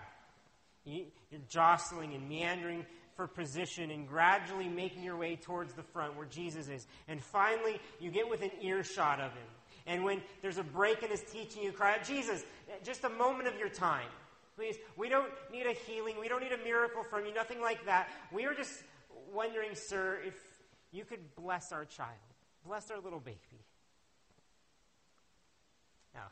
You're 0.84 1.06
jostling 1.48 2.14
and 2.14 2.28
meandering 2.28 2.84
for 3.16 3.26
position 3.26 3.90
and 3.90 4.08
gradually 4.08 4.68
making 4.68 5.02
your 5.02 5.16
way 5.16 5.36
towards 5.36 5.72
the 5.74 5.82
front 5.82 6.16
where 6.16 6.26
Jesus 6.26 6.68
is. 6.68 6.86
And 7.06 7.22
finally, 7.22 7.80
you 8.00 8.10
get 8.10 8.28
within 8.28 8.50
earshot 8.60 9.20
of 9.20 9.30
him. 9.32 9.46
And 9.86 10.04
when 10.04 10.22
there's 10.42 10.58
a 10.58 10.62
break 10.62 11.02
in 11.02 11.10
his 11.10 11.22
teaching, 11.22 11.62
you 11.62 11.72
cry 11.72 11.94
out, 11.94 12.04
Jesus, 12.04 12.44
just 12.84 13.04
a 13.04 13.08
moment 13.08 13.48
of 13.48 13.58
your 13.58 13.68
time. 13.68 14.08
Please, 14.56 14.76
we 14.96 15.08
don't 15.08 15.30
need 15.50 15.66
a 15.66 15.72
healing. 15.72 16.16
We 16.20 16.28
don't 16.28 16.42
need 16.42 16.52
a 16.52 16.62
miracle 16.62 17.02
from 17.02 17.26
you, 17.26 17.34
nothing 17.34 17.60
like 17.60 17.84
that. 17.86 18.08
We 18.30 18.44
are 18.44 18.54
just 18.54 18.82
wondering, 19.32 19.74
sir, 19.74 20.18
if 20.24 20.34
you 20.92 21.04
could 21.04 21.34
bless 21.34 21.72
our 21.72 21.84
child, 21.84 22.10
bless 22.66 22.90
our 22.90 23.00
little 23.00 23.20
baby. 23.20 23.38
Now, 26.14 26.26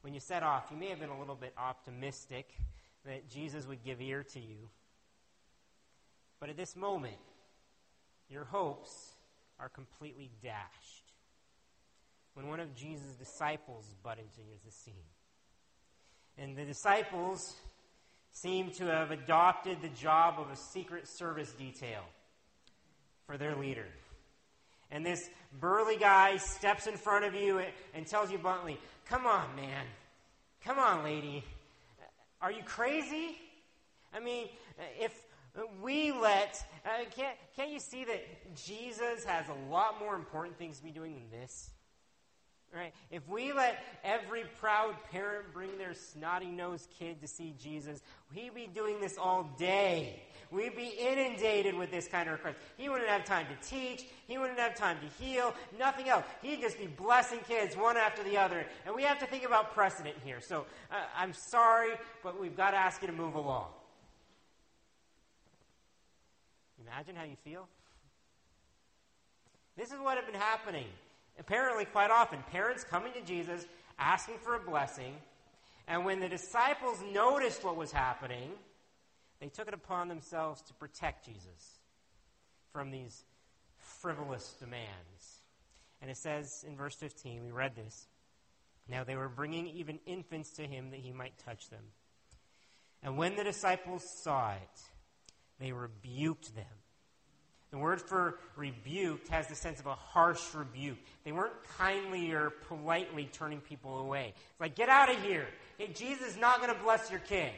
when 0.00 0.14
you 0.14 0.20
set 0.20 0.42
off, 0.42 0.68
you 0.70 0.76
may 0.76 0.88
have 0.88 1.00
been 1.00 1.10
a 1.10 1.18
little 1.18 1.34
bit 1.34 1.52
optimistic 1.58 2.48
that 3.04 3.28
Jesus 3.28 3.66
would 3.66 3.84
give 3.84 4.00
ear 4.00 4.22
to 4.32 4.40
you. 4.40 4.68
But 6.40 6.48
at 6.48 6.56
this 6.56 6.74
moment, 6.74 7.16
your 8.30 8.44
hopes 8.44 9.14
are 9.60 9.68
completely 9.68 10.30
dashed. 10.42 11.07
When 12.38 12.46
one 12.46 12.60
of 12.60 12.72
Jesus' 12.76 13.14
disciples 13.18 13.84
butt 14.04 14.18
into 14.18 14.48
the 14.64 14.70
scene. 14.70 14.94
And 16.38 16.56
the 16.56 16.64
disciples 16.64 17.56
seem 18.30 18.70
to 18.74 18.84
have 18.84 19.10
adopted 19.10 19.78
the 19.82 19.88
job 19.88 20.38
of 20.38 20.48
a 20.48 20.54
secret 20.54 21.08
service 21.08 21.50
detail 21.50 22.02
for 23.26 23.38
their 23.38 23.56
leader. 23.56 23.86
And 24.92 25.04
this 25.04 25.28
burly 25.58 25.96
guy 25.96 26.36
steps 26.36 26.86
in 26.86 26.96
front 26.96 27.24
of 27.24 27.34
you 27.34 27.60
and 27.92 28.06
tells 28.06 28.30
you 28.30 28.38
bluntly, 28.38 28.78
Come 29.06 29.26
on, 29.26 29.56
man. 29.56 29.84
Come 30.64 30.78
on, 30.78 31.02
lady. 31.02 31.42
Are 32.40 32.52
you 32.52 32.62
crazy? 32.62 33.36
I 34.14 34.20
mean, 34.20 34.46
if 35.00 35.12
we 35.82 36.12
let, 36.12 36.64
uh, 36.86 37.04
can't, 37.16 37.36
can't 37.56 37.72
you 37.72 37.80
see 37.80 38.04
that 38.04 38.54
Jesus 38.54 39.24
has 39.24 39.46
a 39.48 39.72
lot 39.72 39.98
more 39.98 40.14
important 40.14 40.56
things 40.56 40.78
to 40.78 40.84
be 40.84 40.92
doing 40.92 41.14
than 41.14 41.40
this? 41.40 41.70
Right? 42.74 42.92
If 43.10 43.26
we 43.28 43.52
let 43.52 43.82
every 44.04 44.44
proud 44.60 44.94
parent 45.10 45.54
bring 45.54 45.78
their 45.78 45.94
snotty 45.94 46.50
nosed 46.50 46.88
kid 46.98 47.20
to 47.22 47.26
see 47.26 47.54
Jesus, 47.58 48.02
we'd 48.34 48.54
be 48.54 48.66
doing 48.66 49.00
this 49.00 49.16
all 49.16 49.50
day. 49.58 50.22
We'd 50.50 50.76
be 50.76 50.88
inundated 50.98 51.74
with 51.74 51.90
this 51.90 52.08
kind 52.08 52.28
of 52.28 52.34
request. 52.34 52.58
He 52.76 52.88
wouldn't 52.88 53.08
have 53.08 53.24
time 53.24 53.46
to 53.46 53.68
teach. 53.68 54.04
He 54.26 54.38
wouldn't 54.38 54.58
have 54.58 54.74
time 54.74 54.98
to 55.00 55.24
heal. 55.24 55.54
Nothing 55.78 56.08
else. 56.08 56.24
He'd 56.42 56.60
just 56.60 56.78
be 56.78 56.86
blessing 56.86 57.40
kids 57.46 57.76
one 57.76 57.96
after 57.96 58.22
the 58.22 58.36
other. 58.36 58.66
And 58.86 58.94
we 58.94 59.02
have 59.02 59.18
to 59.20 59.26
think 59.26 59.44
about 59.44 59.74
precedent 59.74 60.16
here. 60.24 60.40
So 60.40 60.66
uh, 60.90 60.96
I'm 61.16 61.32
sorry, 61.32 61.92
but 62.22 62.40
we've 62.40 62.56
got 62.56 62.70
to 62.70 62.76
ask 62.76 63.02
you 63.02 63.08
to 63.08 63.14
move 63.14 63.34
along. 63.34 63.66
Imagine 66.86 67.16
how 67.16 67.24
you 67.24 67.36
feel. 67.44 67.68
This 69.76 69.90
is 69.90 69.98
what 70.00 70.16
had 70.16 70.26
been 70.26 70.40
happening. 70.40 70.86
Apparently, 71.38 71.84
quite 71.84 72.10
often, 72.10 72.42
parents 72.50 72.84
coming 72.84 73.12
to 73.12 73.20
Jesus 73.20 73.66
asking 73.98 74.38
for 74.38 74.54
a 74.54 74.60
blessing, 74.60 75.14
and 75.86 76.04
when 76.04 76.20
the 76.20 76.28
disciples 76.28 76.98
noticed 77.12 77.64
what 77.64 77.76
was 77.76 77.92
happening, 77.92 78.50
they 79.40 79.48
took 79.48 79.68
it 79.68 79.74
upon 79.74 80.08
themselves 80.08 80.62
to 80.62 80.74
protect 80.74 81.26
Jesus 81.26 81.78
from 82.72 82.90
these 82.90 83.24
frivolous 83.78 84.54
demands. 84.58 85.42
And 86.02 86.10
it 86.10 86.16
says 86.16 86.64
in 86.66 86.76
verse 86.76 86.94
15, 86.94 87.44
we 87.44 87.50
read 87.50 87.74
this. 87.74 88.06
Now 88.88 89.04
they 89.04 89.16
were 89.16 89.28
bringing 89.28 89.68
even 89.68 89.98
infants 90.06 90.50
to 90.52 90.62
him 90.62 90.90
that 90.90 91.00
he 91.00 91.12
might 91.12 91.38
touch 91.38 91.68
them. 91.70 91.84
And 93.02 93.16
when 93.16 93.36
the 93.36 93.44
disciples 93.44 94.04
saw 94.22 94.52
it, 94.52 94.80
they 95.60 95.72
rebuked 95.72 96.54
them. 96.54 96.64
The 97.70 97.78
word 97.78 98.00
for 98.00 98.38
rebuked 98.56 99.28
has 99.28 99.46
the 99.46 99.54
sense 99.54 99.78
of 99.78 99.86
a 99.86 99.94
harsh 99.94 100.42
rebuke. 100.54 100.98
They 101.24 101.32
weren't 101.32 101.52
kindly 101.76 102.32
or 102.32 102.50
politely 102.66 103.28
turning 103.32 103.60
people 103.60 103.98
away. 103.98 104.32
It's 104.34 104.60
like, 104.60 104.74
get 104.74 104.88
out 104.88 105.10
of 105.10 105.22
here. 105.22 105.46
Hey, 105.76 105.88
Jesus 105.88 106.28
is 106.28 106.36
not 106.38 106.62
going 106.62 106.74
to 106.74 106.82
bless 106.82 107.10
your 107.10 107.20
kid. 107.20 107.52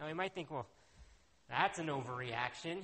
Now, 0.00 0.06
we 0.06 0.12
might 0.12 0.34
think, 0.34 0.50
well, 0.50 0.66
that's 1.48 1.78
an 1.78 1.86
overreaction. 1.86 2.82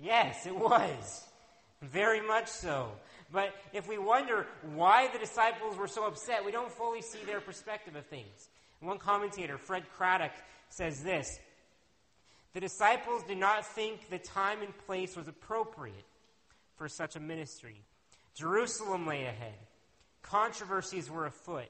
Yes, 0.00 0.46
it 0.46 0.56
was. 0.56 1.24
Very 1.80 2.20
much 2.26 2.48
so. 2.48 2.90
But 3.32 3.54
if 3.72 3.88
we 3.88 3.98
wonder 3.98 4.46
why 4.74 5.08
the 5.12 5.18
disciples 5.18 5.76
were 5.76 5.88
so 5.88 6.06
upset, 6.06 6.44
we 6.44 6.50
don't 6.50 6.70
fully 6.70 7.02
see 7.02 7.24
their 7.24 7.40
perspective 7.40 7.94
of 7.94 8.04
things. 8.06 8.48
One 8.80 8.98
commentator, 8.98 9.58
Fred 9.58 9.84
Craddock, 9.96 10.32
says 10.70 11.02
this 11.02 11.38
The 12.54 12.60
disciples 12.60 13.22
did 13.22 13.38
not 13.38 13.66
think 13.66 14.10
the 14.10 14.18
time 14.18 14.62
and 14.62 14.76
place 14.86 15.16
was 15.16 15.28
appropriate 15.28 16.04
for 16.76 16.88
such 16.88 17.16
a 17.16 17.20
ministry. 17.20 17.82
Jerusalem 18.34 19.06
lay 19.06 19.24
ahead, 19.24 19.58
controversies 20.22 21.10
were 21.10 21.26
afoot. 21.26 21.68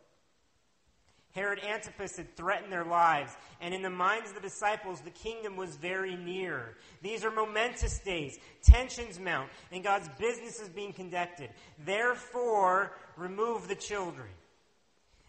Herod 1.34 1.60
Antipas 1.64 2.16
had 2.16 2.36
threatened 2.36 2.70
their 2.70 2.84
lives, 2.84 3.34
and 3.60 3.72
in 3.72 3.80
the 3.80 3.88
minds 3.88 4.28
of 4.28 4.34
the 4.34 4.42
disciples, 4.42 5.00
the 5.00 5.10
kingdom 5.10 5.56
was 5.56 5.76
very 5.76 6.14
near. 6.14 6.76
These 7.00 7.24
are 7.24 7.30
momentous 7.30 8.00
days. 8.00 8.38
Tensions 8.62 9.18
mount, 9.18 9.48
and 9.70 9.82
God's 9.82 10.08
business 10.18 10.60
is 10.60 10.68
being 10.68 10.92
conducted. 10.92 11.48
Therefore, 11.86 12.92
remove 13.16 13.66
the 13.66 13.74
children. 13.74 14.28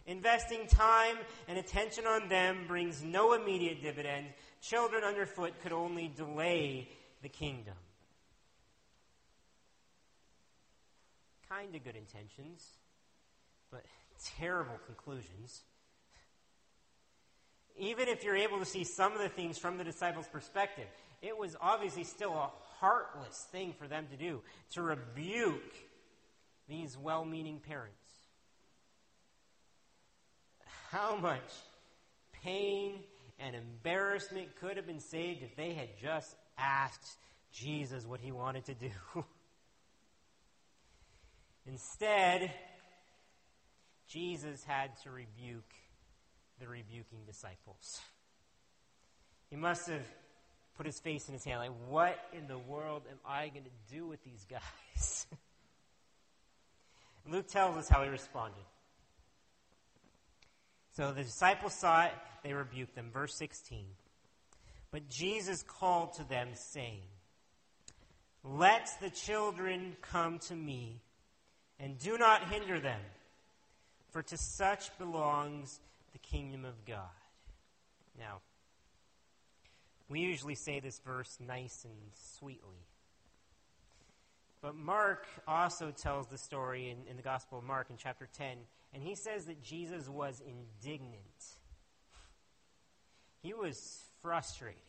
Investing 0.06 0.68
time 0.68 1.16
and 1.48 1.58
attention 1.58 2.06
on 2.06 2.28
them 2.28 2.66
brings 2.68 3.02
no 3.02 3.32
immediate 3.34 3.82
dividend. 3.82 4.28
Children 4.64 5.04
underfoot 5.04 5.54
could 5.62 5.74
only 5.74 6.08
delay 6.08 6.88
the 7.22 7.28
kingdom. 7.28 7.74
Kind 11.50 11.76
of 11.76 11.84
good 11.84 11.98
intentions, 11.98 12.66
but 13.70 13.84
terrible 14.40 14.80
conclusions. 14.86 15.64
Even 17.78 18.08
if 18.08 18.24
you're 18.24 18.38
able 18.38 18.60
to 18.60 18.66
see 18.66 18.86
some 18.86 19.12
of 19.12 19.20
the 19.20 19.28
things 19.28 19.58
from 19.58 19.78
the 19.78 19.84
disciples' 19.84 20.28
perspective, 20.32 20.88
it 21.22 21.38
was 21.38 21.58
obviously 21.60 22.06
still 22.06 22.34
a 22.34 22.50
heartless 22.80 23.46
thing 23.52 23.74
for 23.78 23.88
them 23.90 24.08
to 24.12 24.18
do 24.18 24.42
to 24.72 24.82
rebuke 24.82 25.74
these 26.70 26.98
well 26.98 27.26
meaning 27.26 27.60
parents. 27.60 27.98
How 30.90 31.18
much 31.18 31.52
pain 32.44 33.00
and 33.40 33.56
embarrassment 33.56 34.56
could 34.60 34.78
have 34.78 34.88
been 34.88 35.00
saved 35.00 35.44
if 35.44 35.56
they 35.56 35.74
had 35.74 35.90
just 36.02 36.36
asked 36.58 37.18
Jesus 37.52 38.06
what 38.06 38.20
he 38.20 38.32
wanted 38.32 38.66
to 38.66 38.74
do. 38.74 38.90
Instead, 41.68 42.52
Jesus 44.08 44.64
had 44.64 44.92
to 45.04 45.12
rebuke 45.12 45.74
the 46.60 46.68
rebuking 46.68 47.20
disciples. 47.26 48.02
He 49.50 49.56
must 49.56 49.88
have 49.88 50.06
put 50.76 50.86
his 50.86 51.00
face 51.00 51.28
in 51.28 51.34
his 51.34 51.44
hand, 51.44 51.60
like, 51.60 51.72
what 51.88 52.18
in 52.34 52.48
the 52.48 52.58
world 52.58 53.04
am 53.10 53.18
I 53.26 53.50
going 53.50 53.66
to 53.66 53.96
do 53.96 54.08
with 54.08 54.24
these 54.24 54.46
guys? 54.50 55.28
Luke 57.30 57.48
tells 57.48 57.78
us 57.78 57.88
how 57.88 58.04
he 58.04 58.10
responded. 58.10 58.64
So 60.96 61.12
the 61.12 61.24
disciples 61.24 61.74
saw 61.74 62.06
it, 62.06 62.14
they 62.44 62.54
rebuked 62.54 62.96
them. 62.96 63.10
Verse 63.12 63.36
16. 63.36 63.86
But 64.92 65.10
Jesus 65.10 65.64
called 65.64 66.14
to 66.14 66.24
them, 66.24 66.50
saying, 66.54 67.02
Let 68.44 68.90
the 69.02 69.10
children 69.10 69.96
come 70.02 70.38
to 70.48 70.56
me, 70.56 71.02
and 71.80 71.98
do 71.98 72.18
not 72.18 72.48
hinder 72.48 72.80
them, 72.80 73.00
for 74.12 74.22
to 74.22 74.38
such 74.38 74.96
belongs 75.00 75.80
the 76.12 76.20
kingdom 76.20 76.64
of 76.64 76.86
God. 76.86 77.10
Now, 78.20 78.42
we 80.10 80.20
usually 80.20 80.54
say 80.54 80.80
this 80.80 81.00
verse 81.00 81.40
nice 81.46 81.86
and 81.86 81.94
sweetly. 82.38 82.86
But 84.62 84.76
Mark 84.76 85.26
also 85.48 85.90
tells 85.90 86.28
the 86.28 86.38
story 86.38 86.92
in, 86.92 86.98
in 87.10 87.18
the 87.18 87.24
Gospel 87.24 87.58
of 87.58 87.64
Mark 87.64 87.88
in 87.90 87.98
chapter 87.98 88.30
10, 88.38 88.58
and 88.94 89.02
he 89.02 89.16
says 89.16 89.46
that 89.46 89.62
Jesus 89.62 90.08
was 90.08 90.42
indignant. 90.42 91.14
He 93.42 93.54
was 93.54 94.06
frustrated, 94.22 94.80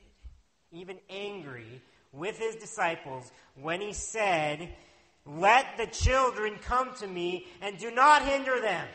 even 0.70 0.98
angry 1.08 1.82
with 2.12 2.38
his 2.38 2.56
disciples 2.56 3.32
when 3.60 3.80
he 3.80 3.92
said, 3.92 4.68
Let 5.26 5.76
the 5.76 5.86
children 5.86 6.58
come 6.62 6.94
to 6.96 7.06
me 7.06 7.46
and 7.62 7.78
do 7.78 7.90
not 7.90 8.22
hinder 8.24 8.60
them, 8.60 8.86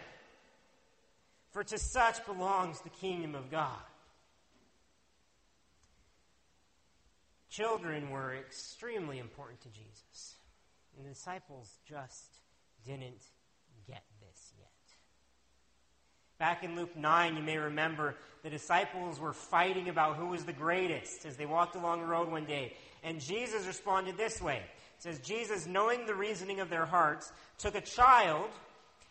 for 1.51 1.63
to 1.63 1.77
such 1.77 2.25
belongs 2.25 2.81
the 2.81 2.89
kingdom 2.89 3.35
of 3.35 3.49
God. 3.49 3.79
Children 7.49 8.11
were 8.11 8.35
extremely 8.35 9.17
important 9.17 9.59
to 9.61 9.69
Jesus, 9.69 10.35
and 10.95 11.05
the 11.05 11.09
disciples 11.09 11.79
just 11.83 12.37
didn't 12.85 13.23
get 13.87 14.03
this 14.21 14.53
yet. 14.57 14.69
Back 16.39 16.63
in 16.63 16.77
Luke 16.77 16.95
9, 16.95 17.35
you 17.35 17.43
may 17.43 17.57
remember 17.57 18.15
the 18.43 18.49
disciples 18.49 19.19
were 19.19 19.33
fighting 19.33 19.89
about 19.89 20.15
who 20.15 20.27
was 20.27 20.45
the 20.45 20.53
greatest 20.53 21.25
as 21.25 21.35
they 21.35 21.45
walked 21.45 21.75
along 21.75 21.99
the 21.99 22.07
road 22.07 22.31
one 22.31 22.45
day. 22.45 22.77
And 23.03 23.19
Jesus 23.19 23.67
responded 23.67 24.15
this 24.15 24.41
way. 24.41 24.61
It 24.97 25.03
says, 25.03 25.19
Jesus, 25.19 25.67
knowing 25.67 26.05
the 26.05 26.15
reasoning 26.15 26.61
of 26.61 26.69
their 26.69 26.85
hearts, 26.85 27.33
took 27.57 27.75
a 27.75 27.81
child 27.81 28.49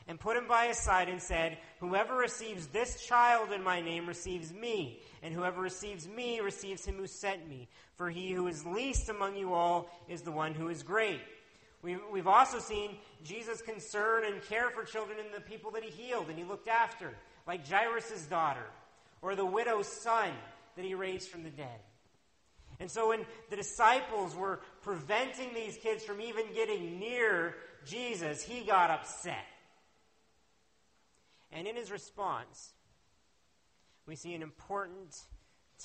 and 0.07 0.19
put 0.19 0.39
him 0.39 0.49
by 0.49 0.69
his 0.69 0.79
side 0.79 1.11
and 1.11 1.21
said, 1.21 1.59
Whoever 1.81 2.17
receives 2.17 2.69
this 2.69 3.05
child 3.05 3.53
in 3.53 3.63
my 3.63 3.83
name 3.83 4.07
receives 4.07 4.51
me, 4.51 5.03
and 5.23 5.35
whoever 5.35 5.61
receives 5.61 6.09
me 6.09 6.41
receives 6.41 6.87
him 6.87 6.97
who 6.97 7.07
sent 7.07 7.47
me. 7.47 7.69
For 7.97 8.09
he 8.09 8.33
who 8.33 8.47
is 8.47 8.65
least 8.65 9.11
among 9.11 9.37
you 9.37 9.53
all 9.53 9.91
is 10.09 10.23
the 10.23 10.33
one 10.33 10.55
who 10.55 10.71
is 10.71 10.83
great. 10.83 11.21
We've, 11.83 12.01
we've 12.13 12.27
also 12.27 12.59
seen 12.59 12.97
Jesus' 13.25 13.63
concern 13.63 14.25
and 14.25 14.43
care 14.43 14.71
for 14.71 14.85
children 14.85 15.19
and 15.25 15.33
the 15.33 15.41
people 15.41 15.71
that 15.73 15.85
he 15.85 15.91
healed 15.91 16.29
and 16.29 16.37
he 16.37 16.45
looked 16.45 16.69
after, 16.69 17.15
like 17.47 17.69
Jairus' 17.69 18.27
daughter, 18.27 18.67
or 19.23 19.37
the 19.37 19.47
widow's 19.47 19.87
son 19.87 20.31
that 20.77 20.85
he 20.85 20.95
raised 20.95 21.29
from 21.29 21.45
the 21.45 21.51
dead. 21.51 21.81
And 22.81 22.91
so 22.91 23.09
when 23.09 23.25
the 23.51 23.57
disciples 23.57 24.37
were 24.37 24.61
preventing 24.83 25.53
these 25.53 25.77
kids 25.77 26.05
from 26.05 26.21
even 26.21 26.53
getting 26.55 26.99
near 26.99 27.55
Jesus, 27.85 28.43
he 28.43 28.65
got 28.65 28.91
upset. 28.91 29.45
And 31.51 31.67
in 31.67 31.77
his 31.77 31.91
response, 31.91 32.73
we 34.07 34.15
see 34.15 34.35
an 34.35 34.43
important, 34.43 35.17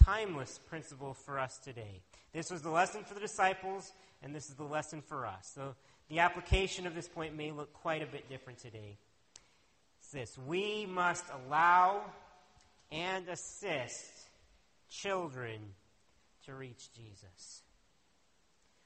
timeless 0.03 0.59
principle 0.69 1.13
for 1.13 1.39
us 1.39 1.57
today. 1.63 2.01
This 2.33 2.51
was 2.51 2.61
the 2.61 2.69
lesson 2.69 3.03
for 3.03 3.13
the 3.13 3.19
disciples, 3.19 3.91
and 4.23 4.33
this 4.33 4.49
is 4.49 4.55
the 4.55 4.63
lesson 4.63 5.01
for 5.01 5.25
us. 5.25 5.51
So 5.53 5.75
the 6.09 6.19
application 6.19 6.87
of 6.87 6.95
this 6.95 7.07
point 7.07 7.35
may 7.35 7.51
look 7.51 7.73
quite 7.73 8.01
a 8.01 8.07
bit 8.07 8.29
different 8.29 8.59
today. 8.59 8.97
It's 9.99 10.11
this 10.11 10.37
we 10.47 10.85
must 10.85 11.25
allow 11.45 12.01
and 12.91 13.27
assist 13.27 14.11
children 14.89 15.59
to 16.45 16.53
reach 16.53 16.93
Jesus. 16.95 17.61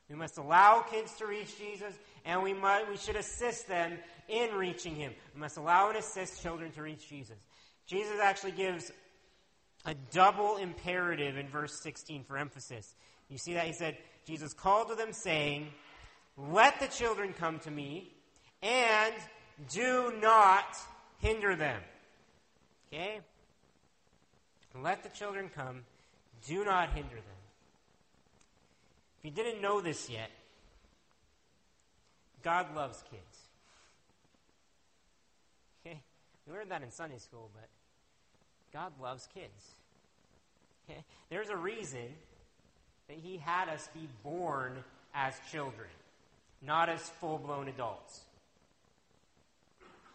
We 0.10 0.16
must 0.16 0.38
allow 0.38 0.82
kids 0.82 1.14
to 1.18 1.26
reach 1.26 1.58
Jesus, 1.58 1.94
and 2.24 2.42
we, 2.42 2.54
must, 2.54 2.88
we 2.90 2.96
should 2.96 3.18
assist 3.18 3.68
them 3.68 3.98
in 4.30 4.54
reaching 4.56 4.96
Him. 4.96 5.14
We 5.36 5.42
must 5.42 5.58
allow 5.58 5.90
and 5.90 5.98
assist 5.98 6.42
children 6.42 6.72
to 6.72 6.82
reach 6.82 7.10
Jesus. 7.10 7.38
Jesus 7.86 8.18
actually 8.22 8.54
gives 8.54 8.90
a 9.86 9.96
double 10.12 10.58
imperative 10.58 11.38
in 11.38 11.48
verse 11.50 11.78
16 11.82 12.24
for 12.24 12.38
emphasis. 12.38 12.96
You 13.30 13.38
see 13.38 13.54
that? 13.56 13.68
He 13.68 13.74
said, 13.74 13.98
Jesus 14.28 14.54
called 14.54 14.90
to 14.90 14.96
them, 14.96 15.14
saying, 15.14 15.70
Let 16.38 16.82
the 16.82 16.88
children 16.88 17.34
come 17.34 17.60
to 17.60 17.72
me, 17.72 18.12
and 18.62 19.14
do 19.72 20.14
not 20.22 20.76
hinder 21.20 21.56
them. 21.56 21.82
Okay? 22.92 23.22
Let 24.76 25.04
the 25.04 25.10
children 25.10 25.50
come, 25.56 25.84
do 26.46 26.66
not 26.66 26.90
hinder 26.90 27.16
them. 27.16 27.24
If 29.20 29.26
you 29.26 29.32
didn't 29.32 29.62
know 29.62 29.80
this 29.80 30.10
yet, 30.10 30.30
God 32.44 32.76
loves 32.76 33.02
kids. 33.10 33.48
Okay? 35.86 36.02
We 36.46 36.54
learned 36.54 36.72
that 36.72 36.84
in 36.84 36.92
Sunday 36.92 37.18
school, 37.18 37.50
but 37.54 37.70
God 38.74 38.92
loves 39.02 39.28
kids. 39.34 39.72
Okay? 40.90 41.04
There's 41.30 41.50
a 41.50 41.58
reason 41.58 42.10
that 43.08 43.18
He 43.18 43.38
had 43.38 43.70
us 43.70 43.90
be 43.94 44.08
born 44.24 44.84
as 45.14 45.34
children, 45.52 45.90
not 46.62 46.90
as 46.90 47.02
full 47.02 47.38
blown 47.38 47.68
adults. 47.68 48.22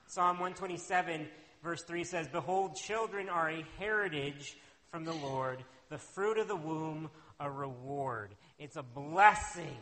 Psalm 0.06 0.38
127, 0.38 1.26
verse 1.62 1.82
3 1.84 2.04
says, 2.04 2.28
Behold, 2.28 2.76
children 2.76 3.28
are 3.28 3.50
a 3.50 3.64
heritage 3.78 4.56
from 4.90 5.04
the 5.04 5.14
Lord, 5.14 5.64
the 5.88 5.96
fruit 5.96 6.36
of 6.36 6.48
the 6.48 6.56
womb, 6.56 7.08
a 7.40 7.50
reward. 7.50 8.34
It's 8.58 8.76
a 8.76 8.82
blessing. 8.82 9.76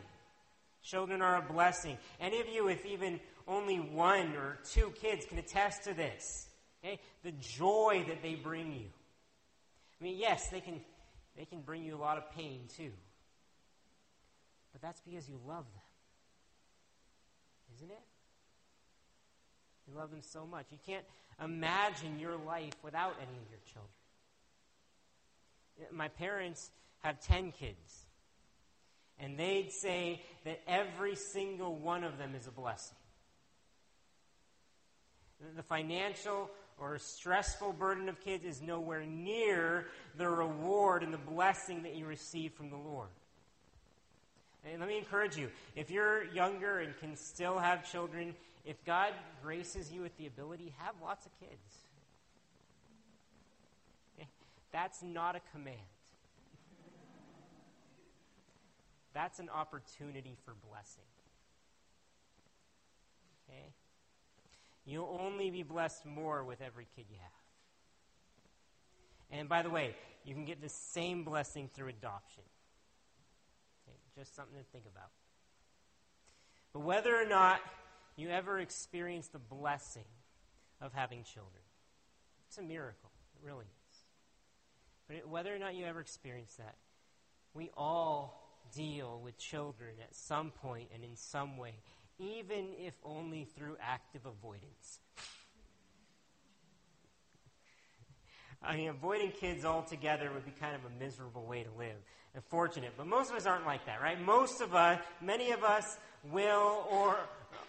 Children 0.83 1.21
are 1.21 1.35
a 1.35 1.53
blessing. 1.53 1.97
Any 2.19 2.39
of 2.39 2.47
you 2.47 2.65
with 2.65 2.85
even 2.85 3.19
only 3.47 3.77
one 3.77 4.35
or 4.35 4.57
two 4.71 4.93
kids 5.01 5.25
can 5.25 5.37
attest 5.37 5.83
to 5.83 5.93
this. 5.93 6.47
Okay? 6.83 6.99
The 7.23 7.33
joy 7.33 8.05
that 8.07 8.21
they 8.21 8.35
bring 8.35 8.71
you. 8.71 8.87
I 9.99 10.03
mean, 10.03 10.17
yes, 10.17 10.47
they 10.49 10.61
can, 10.61 10.81
they 11.37 11.45
can 11.45 11.61
bring 11.61 11.83
you 11.83 11.95
a 11.95 12.01
lot 12.01 12.17
of 12.17 12.31
pain 12.31 12.61
too. 12.77 12.91
But 14.71 14.81
that's 14.81 15.01
because 15.01 15.27
you 15.27 15.39
love 15.47 15.65
them. 15.65 15.81
Isn't 17.75 17.91
it? 17.91 18.03
You 19.87 19.97
love 19.97 20.11
them 20.11 20.21
so 20.21 20.45
much. 20.45 20.65
You 20.71 20.77
can't 20.85 21.05
imagine 21.43 22.19
your 22.19 22.35
life 22.37 22.73
without 22.83 23.15
any 23.17 23.37
of 23.37 23.49
your 23.49 23.59
children. 23.65 23.91
My 25.91 26.09
parents 26.09 26.69
have 26.99 27.19
10 27.21 27.51
kids. 27.53 28.05
And 29.19 29.37
they'd 29.37 29.71
say 29.71 30.21
that 30.45 30.61
every 30.67 31.15
single 31.15 31.75
one 31.75 32.03
of 32.03 32.17
them 32.17 32.33
is 32.35 32.47
a 32.47 32.51
blessing. 32.51 32.97
The 35.55 35.63
financial 35.63 36.49
or 36.81 36.95
a 36.95 36.99
stressful 36.99 37.73
burden 37.73 38.09
of 38.09 38.19
kids 38.19 38.43
is 38.43 38.61
nowhere 38.61 39.05
near 39.05 39.85
the 40.17 40.27
reward 40.27 41.03
and 41.03 41.13
the 41.13 41.17
blessing 41.17 41.83
that 41.83 41.95
you 41.95 42.07
receive 42.07 42.51
from 42.53 42.71
the 42.71 42.75
Lord. 42.75 43.09
And 44.65 44.79
let 44.79 44.89
me 44.89 44.97
encourage 44.97 45.37
you 45.37 45.49
if 45.75 45.91
you're 45.91 46.25
younger 46.33 46.79
and 46.79 46.97
can 46.97 47.15
still 47.15 47.59
have 47.59 47.89
children, 47.89 48.35
if 48.65 48.83
God 48.83 49.13
graces 49.43 49.91
you 49.91 50.01
with 50.01 50.17
the 50.17 50.25
ability, 50.25 50.73
have 50.79 50.95
lots 51.01 51.25
of 51.25 51.31
kids. 51.39 51.77
That's 54.71 55.03
not 55.03 55.35
a 55.35 55.41
command. 55.51 55.77
that's 59.13 59.39
an 59.39 59.49
opportunity 59.49 60.37
for 60.45 60.53
blessing. 60.69 61.03
Okay? 63.49 63.73
You'll 64.91 65.17
only 65.21 65.49
be 65.49 65.63
blessed 65.63 66.05
more 66.05 66.43
with 66.43 66.59
every 66.61 66.85
kid 66.97 67.05
you 67.09 67.15
have. 67.21 67.31
And 69.39 69.47
by 69.47 69.61
the 69.61 69.69
way, 69.69 69.95
you 70.25 70.33
can 70.33 70.43
get 70.43 70.61
the 70.61 70.67
same 70.67 71.23
blessing 71.23 71.69
through 71.73 71.87
adoption. 71.87 72.43
Okay, 73.87 73.97
just 74.19 74.35
something 74.35 74.57
to 74.57 74.65
think 74.73 74.83
about. 74.93 75.11
But 76.73 76.81
whether 76.81 77.15
or 77.15 77.25
not 77.25 77.61
you 78.17 78.31
ever 78.31 78.59
experience 78.59 79.29
the 79.29 79.39
blessing 79.39 80.03
of 80.81 80.91
having 80.91 81.23
children, 81.23 81.63
it's 82.49 82.57
a 82.57 82.61
miracle. 82.61 83.11
It 83.41 83.47
really 83.47 83.67
is. 83.91 83.99
But 85.07 85.15
it, 85.15 85.29
whether 85.29 85.55
or 85.55 85.59
not 85.59 85.73
you 85.73 85.85
ever 85.85 86.01
experience 86.01 86.55
that, 86.55 86.75
we 87.53 87.69
all 87.77 88.59
deal 88.75 89.21
with 89.23 89.37
children 89.37 89.91
at 90.03 90.13
some 90.13 90.51
point 90.51 90.89
and 90.93 91.05
in 91.05 91.15
some 91.15 91.55
way, 91.55 91.75
even 92.21 92.67
if 92.77 92.93
only 93.03 93.45
through 93.45 93.75
active 93.81 94.21
avoidance. 94.25 94.99
I 98.63 98.75
mean, 98.75 98.89
avoiding 98.89 99.31
kids 99.31 99.65
altogether 99.65 100.31
would 100.31 100.45
be 100.45 100.51
kind 100.51 100.75
of 100.75 100.81
a 100.85 101.03
miserable 101.03 101.43
way 101.45 101.63
to 101.63 101.69
live. 101.79 101.95
Unfortunate. 102.35 102.93
But 102.95 103.07
most 103.07 103.31
of 103.31 103.35
us 103.35 103.47
aren't 103.47 103.65
like 103.65 103.87
that, 103.87 104.01
right? 104.01 104.21
Most 104.21 104.61
of 104.61 104.75
us, 104.75 104.99
many 105.19 105.51
of 105.51 105.63
us 105.63 105.97
will 106.31 106.85
or 106.91 107.17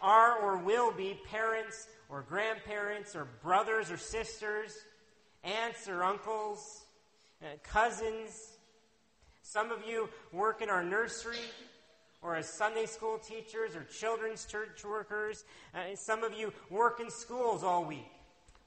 are 0.02 0.38
or 0.38 0.58
will 0.58 0.92
be 0.92 1.18
parents 1.30 1.88
or 2.10 2.22
grandparents 2.22 3.16
or 3.16 3.26
brothers 3.42 3.90
or 3.90 3.96
sisters, 3.96 4.72
aunts 5.42 5.88
or 5.88 6.04
uncles, 6.04 6.84
uh, 7.42 7.46
cousins. 7.64 8.58
Some 9.40 9.72
of 9.72 9.78
you 9.88 10.10
work 10.30 10.60
in 10.60 10.68
our 10.68 10.84
nursery 10.84 11.40
or 12.22 12.36
as 12.36 12.48
Sunday 12.48 12.86
school 12.86 13.18
teachers 13.18 13.74
or 13.74 13.84
children's 13.84 14.44
church 14.44 14.84
workers. 14.84 15.44
Uh, 15.74 15.94
some 15.94 16.22
of 16.22 16.32
you 16.32 16.52
work 16.70 17.00
in 17.00 17.10
schools 17.10 17.64
all 17.64 17.84
week 17.84 18.10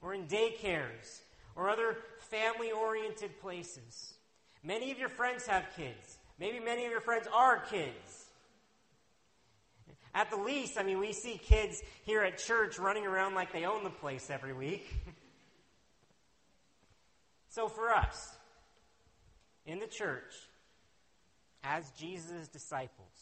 or 0.02 0.14
in 0.14 0.26
daycares 0.26 1.20
or 1.56 1.70
other 1.70 1.96
family 2.18 2.70
oriented 2.70 3.40
places. 3.40 4.14
Many 4.62 4.92
of 4.92 4.98
your 4.98 5.08
friends 5.08 5.46
have 5.46 5.64
kids. 5.76 6.18
Maybe 6.38 6.60
many 6.60 6.84
of 6.84 6.90
your 6.90 7.00
friends 7.00 7.26
are 7.32 7.60
kids. 7.60 8.26
At 10.14 10.30
the 10.30 10.36
least, 10.36 10.78
I 10.78 10.82
mean, 10.82 10.98
we 10.98 11.12
see 11.12 11.38
kids 11.38 11.82
here 12.04 12.22
at 12.22 12.38
church 12.38 12.78
running 12.78 13.06
around 13.06 13.34
like 13.34 13.52
they 13.52 13.64
own 13.64 13.84
the 13.84 13.90
place 13.90 14.30
every 14.30 14.54
week. 14.54 14.86
so 17.50 17.68
for 17.68 17.90
us, 17.90 18.34
in 19.66 19.78
the 19.78 19.86
church, 19.86 20.32
as 21.62 21.90
Jesus' 21.98 22.48
disciples, 22.48 23.15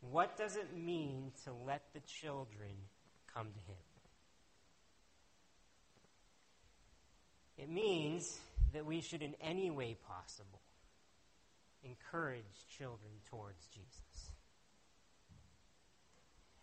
what 0.00 0.36
does 0.36 0.56
it 0.56 0.76
mean 0.76 1.32
to 1.44 1.52
let 1.66 1.82
the 1.92 2.00
children 2.00 2.70
come 3.34 3.46
to 3.46 3.58
Him? 3.58 3.76
It 7.58 7.68
means 7.68 8.38
that 8.72 8.86
we 8.86 9.00
should, 9.00 9.20
in 9.20 9.34
any 9.42 9.70
way 9.70 9.96
possible, 10.08 10.60
encourage 11.84 12.44
children 12.78 13.10
towards 13.30 13.66
Jesus. 13.66 14.32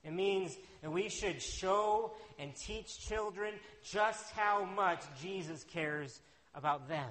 It 0.04 0.14
means 0.14 0.56
that 0.82 0.92
we 0.92 1.10
should 1.10 1.42
show 1.42 2.14
and 2.40 2.56
teach 2.56 3.00
children 3.08 3.54
just 3.84 4.32
how 4.32 4.64
much 4.64 5.04
Jesus 5.22 5.64
cares 5.66 6.20
about 6.56 6.88
them, 6.88 7.10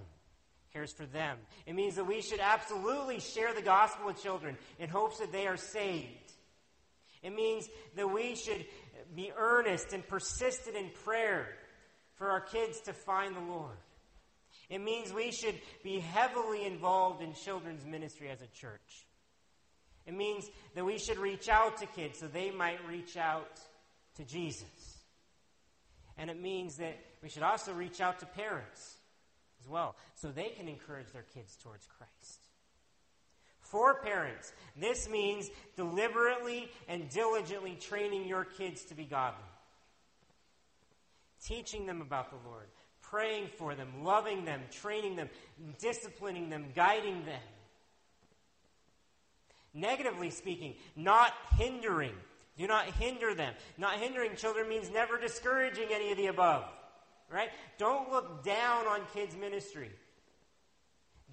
cares 0.77 0.93
for 0.93 1.07
them. 1.07 1.39
It 1.65 1.75
means 1.75 1.95
that 1.95 2.07
we 2.07 2.21
should 2.21 2.41
absolutely 2.41 3.21
share 3.21 3.55
the 3.55 3.63
gospel 3.63 4.07
with 4.07 4.23
children 4.23 4.59
in 4.79 4.91
hopes 4.91 5.19
that 5.19 5.33
they 5.33 5.47
are 5.47 5.57
saved. 5.57 6.33
It 7.23 7.35
means 7.35 7.67
that 7.97 8.13
we 8.13 8.37
should 8.37 8.67
be 9.15 9.33
earnest 9.35 9.95
and 9.95 10.07
persistent 10.07 10.77
in 10.77 10.91
prayer 11.05 11.49
for 12.17 12.29
our 12.29 12.41
kids 12.41 12.81
to 12.83 12.93
find 12.93 13.35
the 13.35 13.41
Lord. 13.41 13.79
It 14.69 14.81
means 14.83 15.13
we 15.13 15.33
should 15.33 15.55
be 15.83 16.01
heavily 16.01 16.67
involved 16.67 17.23
in 17.23 17.33
children's 17.33 17.87
ministry 17.87 18.29
as 18.29 18.43
a 18.43 18.47
church. 18.49 19.07
It 20.05 20.15
means 20.15 20.45
that 20.75 20.85
we 20.85 20.99
should 20.99 21.19
reach 21.19 21.49
out 21.49 21.79
to 21.79 21.87
kids 21.87 22.19
so 22.19 22.27
they 22.27 22.51
might 22.51 22.87
reach 22.87 23.17
out 23.17 23.61
to 24.17 24.25
Jesus. 24.25 24.99
And 26.19 26.29
it 26.29 26.41
means 26.41 26.77
that 26.77 26.99
we 27.23 27.31
should 27.31 27.43
also 27.43 27.73
reach 27.73 28.01
out 28.03 28.19
to 28.21 28.27
parents 28.27 28.97
as 29.67 29.71
well 29.71 29.97
so 30.15 30.29
they 30.29 30.51
can 30.51 30.69
encourage 30.69 31.13
their 31.13 31.27
kids 31.35 31.57
towards 31.57 31.87
Christ. 31.99 32.41
For 33.61 33.95
parents, 33.95 34.53
this 34.77 35.09
means 35.09 35.51
deliberately 35.77 36.71
and 36.89 37.11
diligently 37.11 37.75
training 37.75 38.29
your 38.29 38.45
kids 38.45 38.85
to 38.85 38.95
be 38.95 39.05
godly 39.05 39.43
teaching 41.47 41.87
them 41.87 42.01
about 42.01 42.31
the 42.31 42.49
Lord, 42.49 42.67
praying 43.03 43.49
for 43.57 43.75
them, 43.75 43.89
loving 44.03 44.45
them, 44.45 44.61
training 44.71 45.17
them, 45.17 45.29
disciplining 45.79 46.51
them, 46.51 46.67
guiding 46.75 47.25
them. 47.25 47.41
Negatively 49.75 50.31
speaking, 50.31 50.75
not 50.97 51.35
hindering. 51.59 52.15
Do 52.57 52.67
not 52.67 52.87
hinder 52.87 53.35
them. 53.35 53.53
Not 53.77 53.99
hindering 53.99 54.35
children 54.37 54.69
means 54.69 54.91
never 54.91 55.21
discouraging 55.21 55.89
any 55.93 56.11
of 56.11 56.17
the 56.17 56.29
above. 56.29 56.65
Right? 57.31 57.51
Don't 57.79 58.11
look 58.11 58.45
down 58.45 58.87
on 58.87 59.01
kids' 59.13 59.37
ministry. 59.37 59.91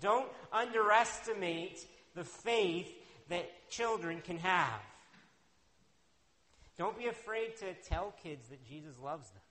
Don't 0.01 0.27
underestimate 0.51 1.85
the 2.15 2.23
faith 2.23 2.91
that 3.29 3.69
children 3.69 4.21
can 4.21 4.37
have. 4.39 4.81
Don't 6.77 6.97
be 6.97 7.05
afraid 7.05 7.55
to 7.57 7.73
tell 7.87 8.13
kids 8.23 8.47
that 8.49 8.67
Jesus 8.67 8.95
loves 9.03 9.29
them 9.29 9.41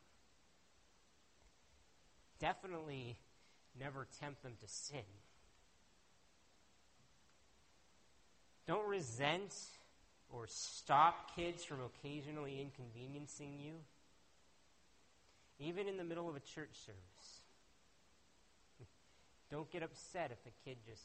definitely 2.42 3.16
never 3.78 4.09
tempt 4.20 4.42
them 4.42 4.52
to 4.61 4.68
sin. 4.68 4.98
Don't 8.66 8.87
resent 8.88 9.55
or 10.28 10.46
stop 10.48 11.37
kids 11.37 11.62
from 11.62 11.78
occasionally 11.81 12.61
inconveniencing 12.61 13.61
you, 13.61 13.74
even 15.62 15.88
in 15.88 15.96
the 15.96 16.05
middle 16.05 16.29
of 16.29 16.37
a 16.37 16.40
church 16.40 16.75
service. 16.85 17.40
Don't 19.51 19.70
get 19.70 19.83
upset 19.83 20.31
if 20.33 20.38
a 20.46 20.68
kid 20.68 20.79
just 20.87 21.03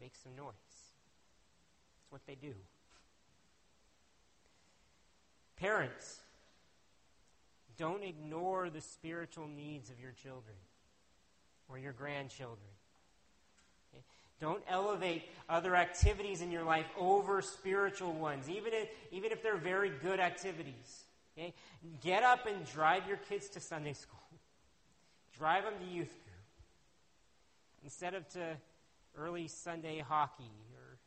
makes 0.00 0.18
some 0.20 0.34
noise. 0.36 0.54
It's 1.98 2.10
what 2.10 2.22
they 2.26 2.34
do. 2.34 2.54
Parents, 5.56 6.18
don't 7.78 8.02
ignore 8.02 8.68
the 8.68 8.80
spiritual 8.80 9.46
needs 9.46 9.90
of 9.90 10.00
your 10.00 10.10
children 10.10 10.56
or 11.68 11.78
your 11.78 11.92
grandchildren. 11.92 12.58
Don't 14.40 14.62
elevate 14.68 15.22
other 15.48 15.76
activities 15.76 16.42
in 16.42 16.50
your 16.50 16.64
life 16.64 16.86
over 16.98 17.40
spiritual 17.40 18.12
ones, 18.12 18.50
even 18.50 18.72
if, 18.72 18.88
even 19.12 19.30
if 19.30 19.40
they're 19.40 19.56
very 19.56 19.90
good 20.02 20.18
activities. 20.18 21.04
Okay? 21.36 21.54
Get 22.02 22.22
up 22.22 22.46
and 22.46 22.64
drive 22.66 23.06
your 23.08 23.16
kids 23.16 23.48
to 23.50 23.60
Sunday 23.60 23.94
school. 23.94 24.20
drive 25.38 25.64
them 25.64 25.74
to 25.80 25.86
youth 25.86 26.08
group. 26.08 26.32
Instead 27.84 28.14
of 28.14 28.28
to 28.30 28.56
early 29.16 29.48
Sunday 29.48 29.98
hockey 30.06 30.50
or 30.74 30.98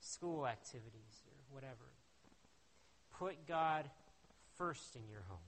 school 0.00 0.46
activities 0.46 1.22
or 1.26 1.54
whatever. 1.54 1.74
Put 3.18 3.46
God 3.46 3.84
first 4.56 4.96
in 4.96 5.02
your 5.10 5.22
home. 5.28 5.38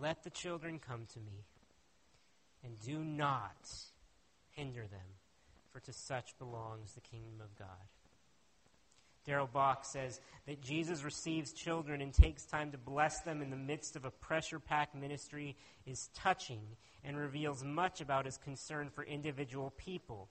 Let 0.00 0.22
the 0.22 0.30
children 0.30 0.78
come 0.78 1.06
to 1.12 1.18
me, 1.18 1.44
and 2.64 2.78
do 2.80 3.04
not 3.04 3.70
hinder 4.50 4.82
them, 4.82 5.18
for 5.72 5.80
to 5.80 5.92
such 5.92 6.38
belongs 6.38 6.92
the 6.92 7.00
kingdom 7.00 7.40
of 7.40 7.56
God. 7.58 7.66
Darrell 9.26 9.48
Bock 9.52 9.84
says 9.84 10.20
that 10.46 10.62
Jesus 10.62 11.04
receives 11.04 11.52
children 11.52 12.00
and 12.00 12.12
takes 12.12 12.44
time 12.44 12.72
to 12.72 12.78
bless 12.78 13.20
them 13.20 13.42
in 13.42 13.50
the 13.50 13.56
midst 13.56 13.96
of 13.96 14.04
a 14.04 14.10
pressure 14.10 14.58
packed 14.58 14.94
ministry 14.94 15.56
is 15.86 16.08
touching 16.14 16.62
and 17.04 17.16
reveals 17.16 17.62
much 17.62 18.00
about 18.00 18.24
his 18.24 18.38
concern 18.38 18.88
for 18.88 19.04
individual 19.04 19.72
people, 19.76 20.28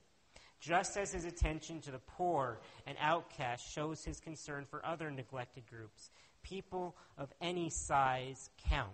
just 0.60 0.96
as 0.96 1.12
his 1.12 1.24
attention 1.24 1.80
to 1.80 1.90
the 1.90 2.00
poor 2.00 2.60
and 2.86 2.96
outcast 3.00 3.72
shows 3.72 4.04
his 4.04 4.20
concern 4.20 4.66
for 4.68 4.84
other 4.84 5.10
neglected 5.10 5.64
groups. 5.68 6.10
People 6.42 6.96
of 7.16 7.32
any 7.40 7.70
size 7.70 8.50
count. 8.68 8.90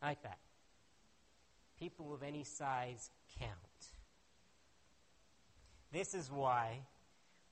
I 0.00 0.08
like 0.08 0.22
that. 0.22 0.38
People 1.78 2.14
of 2.14 2.22
any 2.22 2.44
size 2.44 3.10
count. 3.38 3.50
This 5.92 6.14
is 6.14 6.30
why 6.30 6.80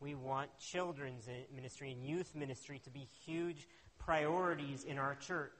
we 0.00 0.14
want 0.14 0.48
children's 0.58 1.28
ministry 1.54 1.92
and 1.92 2.02
youth 2.02 2.34
ministry 2.34 2.80
to 2.84 2.90
be 2.90 3.06
huge 3.24 3.68
priorities 3.98 4.84
in 4.84 4.98
our 4.98 5.14
church. 5.14 5.52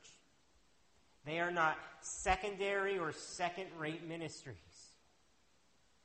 They 1.27 1.39
are 1.41 1.51
not 1.51 1.77
secondary 2.01 2.99
or 2.99 3.13
second 3.13 3.67
rate 3.79 4.07
ministries. 4.09 4.57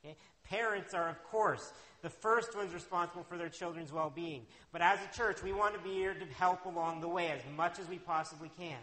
Okay? 0.04 0.18
Parents 0.44 0.94
are, 0.94 1.10
of 1.10 1.24
course, 1.24 1.72
the 2.02 2.10
first 2.10 2.56
ones 2.56 2.74
responsible 2.74 3.24
for 3.24 3.38
their 3.38 3.50
children's 3.50 3.94
well 3.94 4.12
being. 4.14 4.46
But 4.72 4.82
as 4.82 5.00
a 5.00 5.18
church, 5.18 5.42
we 5.42 5.54
want 5.54 5.74
to 5.74 5.80
be 5.80 5.94
here 5.94 6.14
to 6.14 6.26
help 6.38 6.66
along 6.66 7.02
the 7.02 7.08
way 7.08 7.30
as 7.30 7.42
much 7.56 7.80
as 7.80 7.88
we 7.88 7.98
possibly 7.98 8.52
can. 8.58 8.78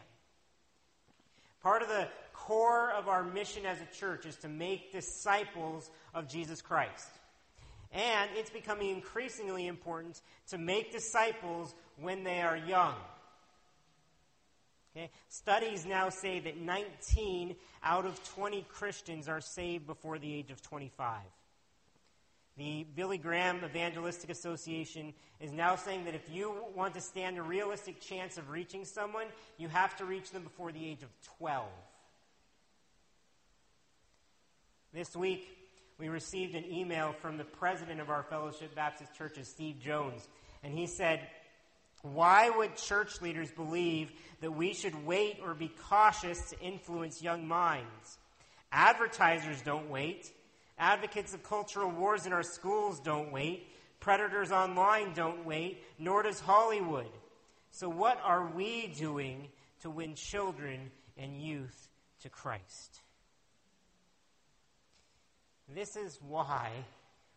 Part 1.62 1.82
of 1.82 1.88
the 1.88 2.08
core 2.32 2.90
of 2.90 3.06
our 3.06 3.22
mission 3.22 3.66
as 3.66 3.78
a 3.80 3.96
church 3.96 4.26
is 4.26 4.36
to 4.36 4.48
make 4.48 4.90
disciples 4.90 5.90
of 6.14 6.28
Jesus 6.28 6.60
Christ. 6.60 7.08
And 7.92 8.30
it's 8.34 8.50
becoming 8.50 8.90
increasingly 8.90 9.66
important 9.66 10.20
to 10.48 10.58
make 10.58 10.92
disciples 10.92 11.74
when 12.00 12.24
they 12.24 12.40
are 12.40 12.56
young. 12.56 12.94
Okay? 14.96 15.10
Studies 15.28 15.84
now 15.84 16.08
say 16.08 16.40
that 16.40 16.58
19 16.58 17.54
out 17.82 18.06
of 18.06 18.22
20 18.34 18.66
Christians 18.68 19.28
are 19.28 19.40
saved 19.40 19.86
before 19.86 20.18
the 20.18 20.32
age 20.32 20.50
of 20.50 20.62
25. 20.62 21.20
The 22.58 22.86
Billy 22.94 23.16
Graham 23.16 23.64
Evangelistic 23.64 24.28
Association 24.28 25.14
is 25.40 25.52
now 25.52 25.76
saying 25.76 26.04
that 26.04 26.14
if 26.14 26.28
you 26.30 26.54
want 26.74 26.94
to 26.94 27.00
stand 27.00 27.38
a 27.38 27.42
realistic 27.42 28.00
chance 28.00 28.36
of 28.36 28.50
reaching 28.50 28.84
someone, 28.84 29.26
you 29.56 29.68
have 29.68 29.96
to 29.96 30.04
reach 30.04 30.30
them 30.30 30.42
before 30.42 30.70
the 30.70 30.86
age 30.86 31.02
of 31.02 31.08
12. 31.38 31.66
This 34.92 35.16
week, 35.16 35.48
we 35.98 36.08
received 36.08 36.54
an 36.54 36.64
email 36.64 37.14
from 37.20 37.36
the 37.36 37.44
president 37.44 38.00
of 38.00 38.10
our 38.10 38.22
Fellowship 38.24 38.74
Baptist 38.74 39.14
Churches, 39.14 39.48
Steve 39.48 39.78
Jones, 39.80 40.28
and 40.62 40.76
he 40.76 40.86
said, 40.86 41.20
Why 42.02 42.50
would 42.50 42.76
church 42.76 43.20
leaders 43.20 43.50
believe 43.50 44.10
that 44.40 44.52
we 44.52 44.74
should 44.74 45.06
wait 45.06 45.38
or 45.42 45.54
be 45.54 45.70
cautious 45.88 46.50
to 46.50 46.60
influence 46.60 47.22
young 47.22 47.46
minds? 47.46 48.18
Advertisers 48.72 49.62
don't 49.62 49.90
wait. 49.90 50.30
Advocates 50.78 51.34
of 51.34 51.42
cultural 51.42 51.90
wars 51.90 52.26
in 52.26 52.32
our 52.32 52.42
schools 52.42 52.98
don't 53.00 53.30
wait. 53.30 53.68
Predators 54.00 54.50
online 54.50 55.12
don't 55.14 55.44
wait, 55.44 55.84
nor 55.98 56.22
does 56.22 56.40
Hollywood. 56.40 57.10
So, 57.70 57.88
what 57.88 58.20
are 58.24 58.50
we 58.54 58.88
doing 58.88 59.48
to 59.82 59.90
win 59.90 60.14
children 60.14 60.90
and 61.16 61.40
youth 61.40 61.88
to 62.22 62.28
Christ? 62.28 63.00
This 65.68 65.96
is 65.96 66.18
why 66.26 66.70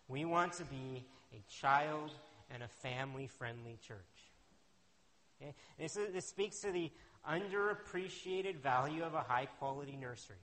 we 0.08 0.26
want 0.26 0.54
to 0.54 0.66
be 0.66 1.06
a 1.34 1.42
child 1.52 2.12
and 2.52 2.64
a 2.64 2.68
family 2.68 3.28
friendly 3.28 3.78
church. 3.88 3.98
Okay? 5.42 5.54
This, 5.80 5.98
is, 5.98 6.14
this 6.14 6.28
speaks 6.28 6.60
to 6.62 6.72
the 6.72 6.92
underappreciated 7.30 8.58
value 8.58 9.04
of 9.04 9.14
a 9.14 9.22
high 9.22 9.48
quality 9.60 9.98
nursery. 10.00 10.38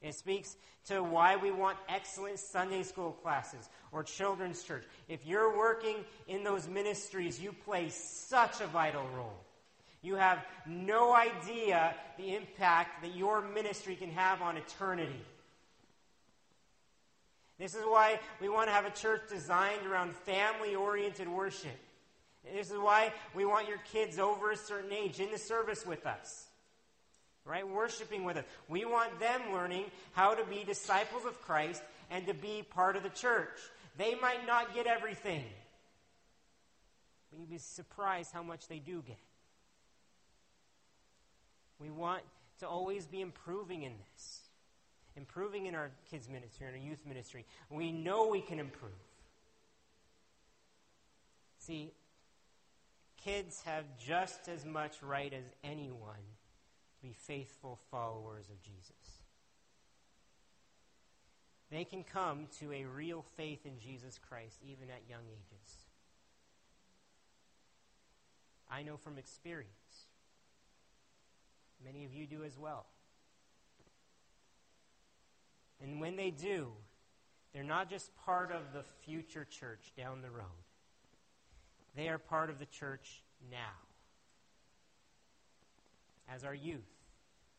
It 0.00 0.14
speaks 0.14 0.54
to 0.88 1.02
why 1.02 1.36
we 1.36 1.50
want 1.50 1.78
excellent 1.88 2.38
Sunday 2.38 2.82
school 2.82 3.12
classes 3.12 3.68
or 3.90 4.02
children's 4.02 4.62
church. 4.62 4.84
If 5.08 5.24
you're 5.24 5.56
working 5.56 5.96
in 6.28 6.44
those 6.44 6.68
ministries, 6.68 7.40
you 7.40 7.52
play 7.64 7.88
such 7.88 8.60
a 8.60 8.66
vital 8.66 9.06
role. 9.16 9.40
You 10.02 10.16
have 10.16 10.44
no 10.66 11.14
idea 11.14 11.94
the 12.18 12.36
impact 12.36 13.02
that 13.02 13.16
your 13.16 13.40
ministry 13.40 13.96
can 13.96 14.10
have 14.10 14.42
on 14.42 14.58
eternity. 14.58 15.22
This 17.58 17.74
is 17.74 17.82
why 17.82 18.18
we 18.40 18.48
want 18.48 18.68
to 18.68 18.72
have 18.72 18.84
a 18.84 18.90
church 18.90 19.22
designed 19.28 19.86
around 19.86 20.14
family 20.16 20.74
oriented 20.74 21.28
worship. 21.28 21.78
This 22.52 22.70
is 22.70 22.76
why 22.76 23.12
we 23.34 23.44
want 23.44 23.68
your 23.68 23.78
kids 23.92 24.18
over 24.18 24.50
a 24.50 24.56
certain 24.56 24.92
age 24.92 25.20
in 25.20 25.30
the 25.30 25.38
service 25.38 25.86
with 25.86 26.04
us 26.06 26.46
right? 27.44 27.66
Worshiping 27.68 28.24
with 28.24 28.36
us. 28.36 28.44
We 28.68 28.84
want 28.84 29.18
them 29.20 29.40
learning 29.52 29.84
how 30.12 30.34
to 30.34 30.44
be 30.44 30.64
disciples 30.64 31.24
of 31.24 31.40
Christ 31.42 31.82
and 32.10 32.26
to 32.26 32.34
be 32.34 32.64
part 32.70 32.96
of 32.96 33.02
the 33.02 33.10
church. 33.10 33.58
They 33.96 34.14
might 34.14 34.46
not 34.46 34.74
get 34.74 34.86
everything, 34.86 35.44
but 37.30 37.40
you'd 37.40 37.50
be 37.50 37.58
surprised 37.58 38.32
how 38.32 38.42
much 38.42 38.66
they 38.68 38.78
do 38.78 39.02
get. 39.06 39.18
We 41.78 41.90
want 41.90 42.22
to 42.60 42.68
always 42.68 43.06
be 43.06 43.20
improving 43.20 43.82
in 43.82 43.92
this, 44.12 44.40
improving 45.16 45.66
in 45.66 45.74
our 45.74 45.90
kids' 46.10 46.28
ministry, 46.28 46.66
in 46.66 46.72
our 46.72 46.78
youth 46.78 47.04
ministry. 47.06 47.44
We 47.70 47.92
know 47.92 48.28
we 48.28 48.40
can 48.40 48.58
improve. 48.58 48.92
See, 51.58 51.92
kids 53.22 53.62
have 53.64 53.84
just 53.98 54.48
as 54.48 54.64
much 54.64 55.02
right 55.02 55.32
as 55.32 55.44
anyone 55.62 56.24
to 56.96 57.06
be 57.06 57.14
faithful 57.26 57.78
followers 57.90 58.46
of 58.50 58.62
Jesus. 58.62 58.92
They 61.70 61.84
can 61.84 62.04
come 62.04 62.46
to 62.60 62.72
a 62.72 62.84
real 62.84 63.24
faith 63.36 63.64
in 63.64 63.78
Jesus 63.80 64.18
Christ 64.28 64.58
even 64.62 64.90
at 64.90 65.08
young 65.08 65.24
ages. 65.28 65.76
I 68.70 68.82
know 68.82 68.96
from 68.96 69.18
experience. 69.18 69.70
Many 71.84 72.04
of 72.04 72.12
you 72.14 72.26
do 72.26 72.44
as 72.44 72.58
well. 72.58 72.86
And 75.84 76.00
when 76.00 76.16
they 76.16 76.30
do, 76.30 76.68
they're 77.52 77.62
not 77.62 77.90
just 77.90 78.10
part 78.24 78.50
of 78.50 78.72
the 78.72 78.82
future 79.04 79.44
church 79.44 79.92
down 79.96 80.22
the 80.22 80.30
road, 80.30 80.46
they 81.94 82.08
are 82.08 82.18
part 82.18 82.50
of 82.50 82.58
the 82.58 82.66
church 82.66 83.22
now. 83.50 83.58
As 86.34 86.42
our 86.42 86.54
youth, 86.54 86.80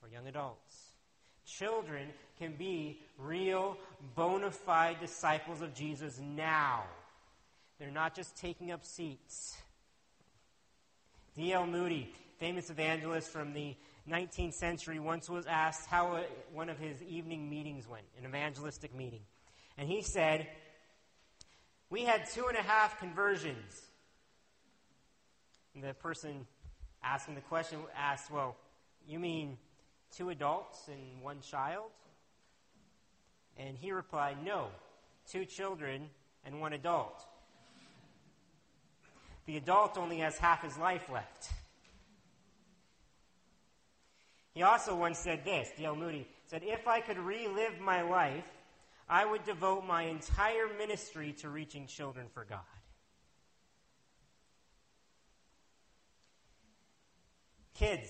or 0.01 0.09
young 0.09 0.27
adults. 0.27 0.89
Children 1.45 2.09
can 2.39 2.55
be 2.55 2.99
real, 3.19 3.77
bona 4.15 4.49
fide 4.49 4.99
disciples 4.99 5.61
of 5.61 5.75
Jesus 5.75 6.19
now. 6.19 6.83
They're 7.79 7.91
not 7.91 8.15
just 8.15 8.35
taking 8.37 8.71
up 8.71 8.83
seats. 8.83 9.55
D.L. 11.35 11.67
Moody, 11.67 12.11
famous 12.39 12.69
evangelist 12.69 13.29
from 13.29 13.53
the 13.53 13.75
19th 14.09 14.53
century, 14.53 14.99
once 14.99 15.29
was 15.29 15.45
asked 15.47 15.87
how 15.87 16.23
one 16.53 16.69
of 16.69 16.77
his 16.77 17.01
evening 17.01 17.49
meetings 17.49 17.87
went, 17.87 18.05
an 18.19 18.25
evangelistic 18.25 18.93
meeting. 18.95 19.21
And 19.77 19.89
he 19.89 20.01
said, 20.01 20.47
We 21.89 22.03
had 22.03 22.29
two 22.29 22.45
and 22.47 22.57
a 22.57 22.61
half 22.61 22.99
conversions. 22.99 23.81
And 25.73 25.83
the 25.83 25.93
person 25.93 26.45
asking 27.03 27.35
the 27.35 27.41
question 27.41 27.79
asked, 27.97 28.31
Well, 28.31 28.55
you 29.07 29.19
mean 29.19 29.57
two 30.15 30.29
adults 30.29 30.87
and 30.87 31.21
one 31.21 31.41
child? 31.41 31.91
And 33.57 33.77
he 33.77 33.91
replied, 33.91 34.37
No, 34.43 34.67
two 35.27 35.45
children 35.45 36.09
and 36.45 36.61
one 36.61 36.73
adult. 36.73 37.25
The 39.47 39.57
adult 39.57 39.97
only 39.97 40.19
has 40.19 40.37
half 40.37 40.63
his 40.63 40.77
life 40.77 41.09
left. 41.11 41.49
He 44.55 44.63
also 44.63 44.95
once 44.95 45.19
said 45.19 45.43
this, 45.43 45.69
D.L. 45.77 45.97
Moody 45.97 46.25
said, 46.47 46.63
If 46.63 46.87
I 46.87 47.01
could 47.01 47.19
relive 47.19 47.79
my 47.81 48.01
life, 48.01 48.45
I 49.07 49.25
would 49.25 49.43
devote 49.43 49.85
my 49.85 50.03
entire 50.03 50.67
ministry 50.77 51.33
to 51.39 51.49
reaching 51.49 51.87
children 51.87 52.27
for 52.33 52.45
God. 52.45 52.59
Kids, 57.75 58.09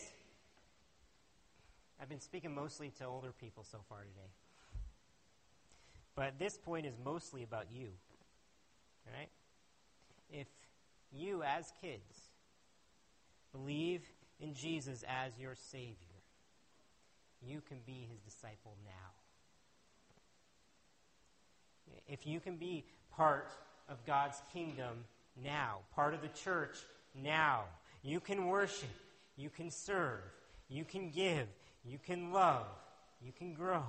I've 1.99 2.07
been 2.07 2.21
speaking 2.21 2.53
mostly 2.53 2.91
to 2.99 3.05
older 3.05 3.31
people 3.31 3.63
so 3.63 3.79
far 3.89 4.01
today. 4.01 4.29
But 6.15 6.37
this 6.37 6.57
point 6.57 6.85
is 6.85 6.93
mostly 7.03 7.41
about 7.41 7.65
you. 7.73 7.87
Right? 9.07 9.29
If 10.29 10.47
you, 11.11 11.41
as 11.41 11.73
kids, 11.81 12.29
believe 13.51 14.03
in 14.39 14.53
Jesus 14.53 15.03
as 15.07 15.37
your 15.39 15.55
Savior, 15.55 16.14
you 17.47 17.61
can 17.67 17.77
be 17.85 18.07
his 18.09 18.19
disciple 18.19 18.75
now. 18.85 18.91
If 22.07 22.25
you 22.25 22.39
can 22.39 22.57
be 22.57 22.85
part 23.15 23.51
of 23.89 24.05
God's 24.05 24.41
kingdom 24.53 25.05
now, 25.41 25.79
part 25.93 26.13
of 26.13 26.21
the 26.21 26.29
church 26.29 26.77
now, 27.13 27.65
you 28.01 28.19
can 28.19 28.47
worship, 28.47 28.89
you 29.37 29.49
can 29.49 29.69
serve, 29.69 30.21
you 30.69 30.83
can 30.83 31.09
give, 31.11 31.47
you 31.83 31.99
can 32.03 32.31
love. 32.31 32.65
You 33.21 33.31
can 33.31 33.53
grow. 33.53 33.83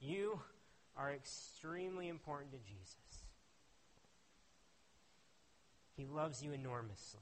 You 0.00 0.40
are 0.96 1.12
extremely 1.12 2.08
important 2.08 2.52
to 2.52 2.58
Jesus. 2.58 2.96
He 5.96 6.06
loves 6.06 6.42
you 6.42 6.52
enormously. 6.52 7.20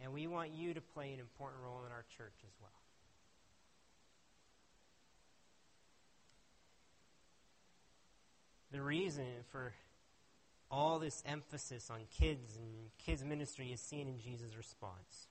And 0.00 0.12
we 0.12 0.26
want 0.26 0.52
you 0.52 0.74
to 0.74 0.80
play 0.80 1.12
an 1.12 1.20
important 1.20 1.62
role 1.62 1.82
in 1.84 1.92
our 1.92 2.04
church 2.16 2.36
as 2.44 2.52
well. 2.60 2.70
The 8.70 8.82
reason 8.82 9.24
for 9.50 9.72
all 10.70 10.98
this 10.98 11.22
emphasis 11.26 11.90
on 11.90 12.00
kids 12.18 12.56
and 12.56 12.90
kids' 12.98 13.24
ministry 13.24 13.72
is 13.72 13.80
seen 13.80 14.06
in 14.06 14.18
Jesus' 14.18 14.56
response. 14.56 15.28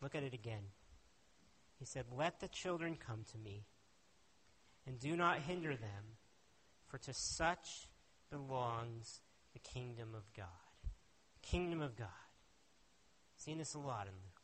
Look 0.00 0.14
at 0.14 0.22
it 0.22 0.32
again. 0.32 0.62
He 1.78 1.84
said, 1.84 2.04
Let 2.16 2.40
the 2.40 2.48
children 2.48 2.96
come 2.96 3.24
to 3.32 3.38
me, 3.38 3.64
and 4.86 4.98
do 4.98 5.16
not 5.16 5.40
hinder 5.40 5.70
them, 5.70 6.16
for 6.86 6.98
to 6.98 7.12
such 7.12 7.88
belongs 8.30 9.20
the 9.52 9.58
kingdom 9.58 10.14
of 10.14 10.22
God. 10.36 10.46
Kingdom 11.42 11.82
of 11.82 11.96
God. 11.96 12.08
Seen 13.40 13.56
this 13.56 13.72
a 13.72 13.78
lot 13.78 14.02
in 14.06 14.12
Luke. 14.12 14.42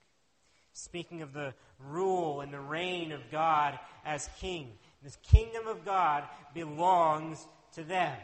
Speaking 0.72 1.20
of 1.20 1.34
the 1.34 1.52
rule 1.78 2.40
and 2.40 2.50
the 2.50 2.60
reign 2.60 3.12
of 3.12 3.20
God 3.30 3.78
as 4.06 4.30
king. 4.40 4.72
This 5.02 5.18
kingdom 5.22 5.66
of 5.66 5.84
God 5.84 6.24
belongs 6.54 7.46
to 7.74 7.84
them. 7.84 8.16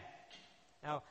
Now, 0.82 1.02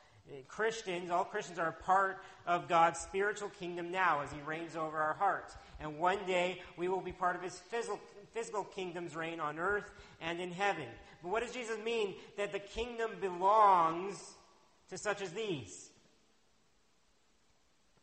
Christians, 0.48 1.12
all 1.12 1.24
Christians 1.24 1.60
are 1.60 1.68
a 1.68 1.84
part 1.84 2.18
of 2.44 2.68
God's 2.68 2.98
spiritual 2.98 3.50
kingdom 3.50 3.92
now 3.92 4.22
as 4.22 4.32
He 4.32 4.40
reigns 4.40 4.74
over 4.74 4.98
our 4.98 5.14
hearts. 5.14 5.54
And 5.78 5.96
one 5.96 6.18
day 6.26 6.60
we 6.76 6.88
will 6.88 7.00
be 7.00 7.12
part 7.12 7.36
of 7.36 7.42
His 7.42 7.56
physical, 7.56 8.00
physical 8.34 8.64
kingdom's 8.64 9.14
reign 9.14 9.38
on 9.38 9.60
earth 9.60 9.92
and 10.20 10.40
in 10.40 10.50
heaven. 10.50 10.88
But 11.22 11.30
what 11.30 11.44
does 11.44 11.52
Jesus 11.52 11.78
mean 11.84 12.16
that 12.36 12.50
the 12.50 12.58
kingdom 12.58 13.12
belongs 13.20 14.16
to 14.90 14.98
such 14.98 15.22
as 15.22 15.30
these? 15.30 15.90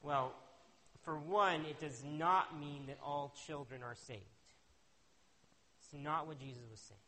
Well, 0.01 0.33
for 1.09 1.17
one, 1.17 1.65
it 1.65 1.79
does 1.79 2.03
not 2.03 2.59
mean 2.59 2.83
that 2.85 2.99
all 3.03 3.33
children 3.47 3.81
are 3.81 3.95
saved. 3.95 4.21
It's 5.79 5.91
not 5.91 6.27
what 6.27 6.39
Jesus 6.39 6.61
was 6.69 6.79
saying. 6.79 6.99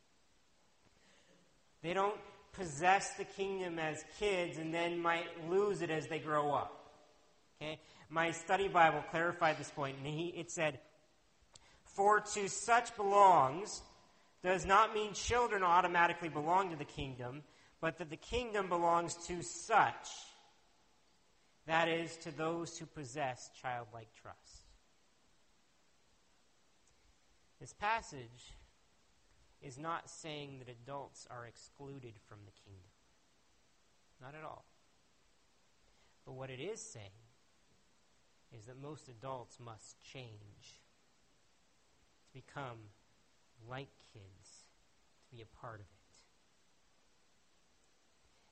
They 1.83 1.93
don't 1.93 2.19
possess 2.53 3.13
the 3.13 3.25
kingdom 3.25 3.77
as 3.77 4.03
kids 4.17 4.57
and 4.57 4.73
then 4.73 4.99
might 4.99 5.47
lose 5.51 5.83
it 5.83 5.91
as 5.91 6.07
they 6.07 6.17
grow 6.17 6.51
up. 6.51 6.95
Okay? 7.61 7.79
My 8.09 8.31
study 8.31 8.67
Bible 8.67 9.03
clarified 9.11 9.59
this 9.59 9.69
point, 9.69 9.97
and 10.03 10.07
he, 10.07 10.29
it 10.29 10.49
said, 10.49 10.79
For 11.83 12.21
to 12.33 12.49
such 12.49 12.95
belongs 12.95 13.83
does 14.43 14.65
not 14.65 14.95
mean 14.95 15.13
children 15.13 15.61
automatically 15.61 16.29
belong 16.29 16.71
to 16.71 16.75
the 16.75 16.85
kingdom, 16.85 17.43
but 17.79 17.99
that 17.99 18.09
the 18.09 18.17
kingdom 18.17 18.67
belongs 18.67 19.13
to 19.27 19.43
such. 19.43 20.09
That 21.67 21.87
is, 21.87 22.17
to 22.17 22.31
those 22.31 22.77
who 22.77 22.85
possess 22.85 23.49
childlike 23.61 24.09
trust. 24.21 24.65
This 27.59 27.73
passage 27.73 28.53
is 29.61 29.77
not 29.77 30.09
saying 30.09 30.59
that 30.59 30.69
adults 30.69 31.27
are 31.29 31.45
excluded 31.45 32.13
from 32.27 32.39
the 32.45 32.51
kingdom. 32.65 32.89
Not 34.19 34.33
at 34.33 34.43
all. 34.43 34.65
But 36.25 36.33
what 36.33 36.49
it 36.49 36.59
is 36.59 36.81
saying 36.81 37.05
is 38.57 38.65
that 38.65 38.81
most 38.81 39.07
adults 39.07 39.59
must 39.59 39.99
change 40.01 40.81
to 42.25 42.33
become 42.33 42.77
like 43.69 43.89
kids, 44.13 44.65
to 45.29 45.35
be 45.35 45.41
a 45.41 45.59
part 45.59 45.75
of 45.75 45.81
it. 45.81 46.00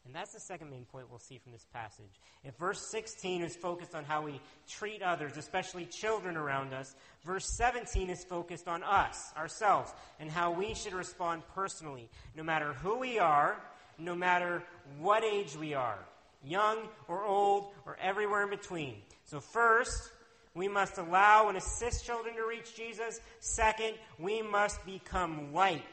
And 0.06 0.16
that's 0.16 0.34
the 0.34 0.40
second 0.40 0.72
main 0.72 0.86
point 0.86 1.10
we'll 1.10 1.20
see 1.20 1.38
from 1.38 1.52
this 1.52 1.68
passage. 1.74 2.20
If 2.44 2.56
verse 2.56 2.90
16 2.90 3.44
is 3.44 3.56
focused 3.56 3.94
on 3.94 4.06
how 4.06 4.24
we 4.24 4.40
treat 4.68 5.02
others, 5.02 5.38
especially 5.38 5.86
children 5.86 6.36
around 6.36 6.74
us, 6.74 6.96
verse 7.26 7.46
17 7.58 8.10
is 8.10 8.24
focused 8.24 8.68
on 8.68 8.82
us, 8.84 9.32
ourselves, 9.38 9.92
and 10.20 10.30
how 10.30 10.52
we 10.52 10.74
should 10.74 10.94
respond 10.94 11.44
personally, 11.54 12.10
no 12.36 12.44
matter 12.44 12.74
who 12.74 12.98
we 12.98 13.20
are, 13.20 13.62
no 13.98 14.16
matter 14.16 14.64
what 15.00 15.24
age 15.24 15.56
we 15.56 15.74
are, 15.74 16.00
young 16.44 16.78
or 17.08 17.26
old 17.26 17.72
or 17.86 17.98
everywhere 18.02 18.44
in 18.44 18.50
between. 18.50 18.96
So, 19.26 19.40
first, 19.40 20.12
we 20.56 20.68
must 20.68 20.98
allow 20.98 21.50
and 21.50 21.58
assist 21.58 22.06
children 22.06 22.36
to 22.36 22.46
reach 22.48 22.76
Jesus. 22.76 23.20
Second, 23.40 23.94
we 24.18 24.42
must 24.42 24.84
become 24.86 25.54
like 25.54 25.84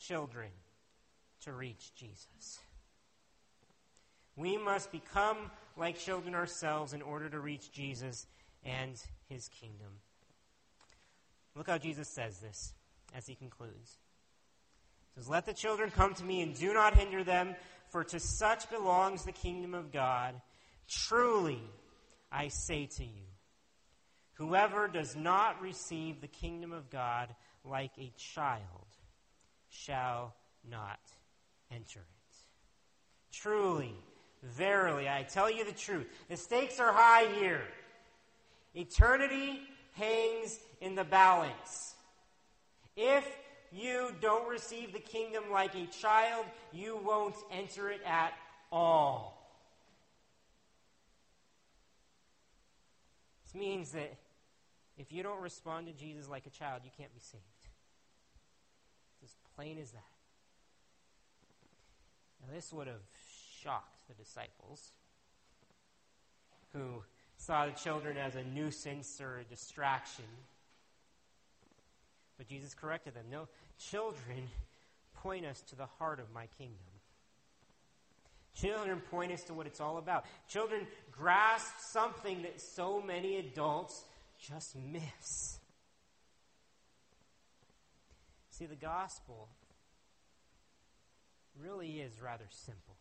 children 0.00 0.48
to 1.42 1.52
reach 1.52 1.94
Jesus. 1.94 2.58
We 4.38 4.56
must 4.56 4.92
become 4.92 5.50
like 5.76 5.98
children 5.98 6.34
ourselves 6.34 6.92
in 6.92 7.02
order 7.02 7.28
to 7.28 7.40
reach 7.40 7.72
Jesus 7.72 8.26
and 8.64 8.94
his 9.28 9.48
kingdom. 9.48 9.88
Look 11.56 11.68
how 11.68 11.78
Jesus 11.78 12.08
says 12.08 12.38
this 12.38 12.72
as 13.16 13.26
he 13.26 13.34
concludes. 13.34 13.98
He 15.14 15.20
says, 15.20 15.28
Let 15.28 15.44
the 15.44 15.52
children 15.52 15.90
come 15.90 16.14
to 16.14 16.24
me 16.24 16.42
and 16.42 16.54
do 16.56 16.72
not 16.72 16.96
hinder 16.96 17.24
them, 17.24 17.56
for 17.90 18.04
to 18.04 18.20
such 18.20 18.70
belongs 18.70 19.24
the 19.24 19.32
kingdom 19.32 19.74
of 19.74 19.92
God. 19.92 20.34
Truly, 20.88 21.62
I 22.30 22.48
say 22.48 22.86
to 22.86 23.04
you, 23.04 23.26
whoever 24.34 24.86
does 24.86 25.16
not 25.16 25.60
receive 25.60 26.20
the 26.20 26.28
kingdom 26.28 26.72
of 26.72 26.90
God 26.90 27.34
like 27.64 27.92
a 27.98 28.12
child 28.16 28.62
shall 29.68 30.34
not 30.70 31.00
enter 31.72 32.00
it. 32.00 32.18
Truly, 33.32 33.94
Verily, 34.42 35.08
I 35.08 35.24
tell 35.24 35.50
you 35.50 35.64
the 35.64 35.72
truth. 35.72 36.06
The 36.28 36.36
stakes 36.36 36.78
are 36.78 36.92
high 36.92 37.26
here. 37.38 37.62
Eternity 38.74 39.60
hangs 39.94 40.58
in 40.80 40.94
the 40.94 41.04
balance. 41.04 41.94
If 42.96 43.26
you 43.72 44.12
don't 44.20 44.48
receive 44.48 44.92
the 44.92 45.00
kingdom 45.00 45.44
like 45.52 45.74
a 45.74 45.86
child, 45.86 46.46
you 46.72 46.98
won't 47.04 47.36
enter 47.52 47.90
it 47.90 48.00
at 48.06 48.32
all. 48.70 49.34
This 53.44 53.54
means 53.54 53.92
that 53.92 54.14
if 54.98 55.12
you 55.12 55.22
don't 55.22 55.40
respond 55.40 55.86
to 55.86 55.92
Jesus 55.92 56.28
like 56.28 56.46
a 56.46 56.50
child, 56.50 56.82
you 56.84 56.90
can't 56.96 57.12
be 57.14 57.20
saved. 57.20 57.42
It's 59.22 59.32
as 59.32 59.36
plain 59.56 59.78
as 59.78 59.90
that. 59.92 60.02
Now, 62.40 62.54
this 62.54 62.72
would 62.72 62.86
have 62.86 63.02
shocked 63.62 63.96
the 64.08 64.14
disciples, 64.14 64.92
who 66.72 67.02
saw 67.36 67.66
the 67.66 67.72
children 67.72 68.16
as 68.16 68.34
a 68.34 68.44
nuisance 68.44 69.20
or 69.20 69.38
a 69.38 69.44
distraction. 69.44 70.24
But 72.36 72.48
Jesus 72.48 72.74
corrected 72.74 73.14
them. 73.14 73.26
No, 73.30 73.48
children 73.78 74.48
point 75.14 75.44
us 75.46 75.60
to 75.70 75.76
the 75.76 75.86
heart 75.98 76.20
of 76.20 76.32
my 76.32 76.46
kingdom. 76.58 76.76
Children 78.60 79.00
point 79.10 79.32
us 79.32 79.42
to 79.44 79.54
what 79.54 79.66
it's 79.66 79.80
all 79.80 79.98
about. 79.98 80.24
Children 80.48 80.86
grasp 81.12 81.72
something 81.90 82.42
that 82.42 82.60
so 82.60 83.00
many 83.00 83.36
adults 83.36 84.04
just 84.40 84.74
miss. 84.76 85.58
See, 88.50 88.66
the 88.66 88.74
gospel 88.74 89.48
really 91.60 92.00
is 92.00 92.20
rather 92.20 92.46
simple. 92.50 92.96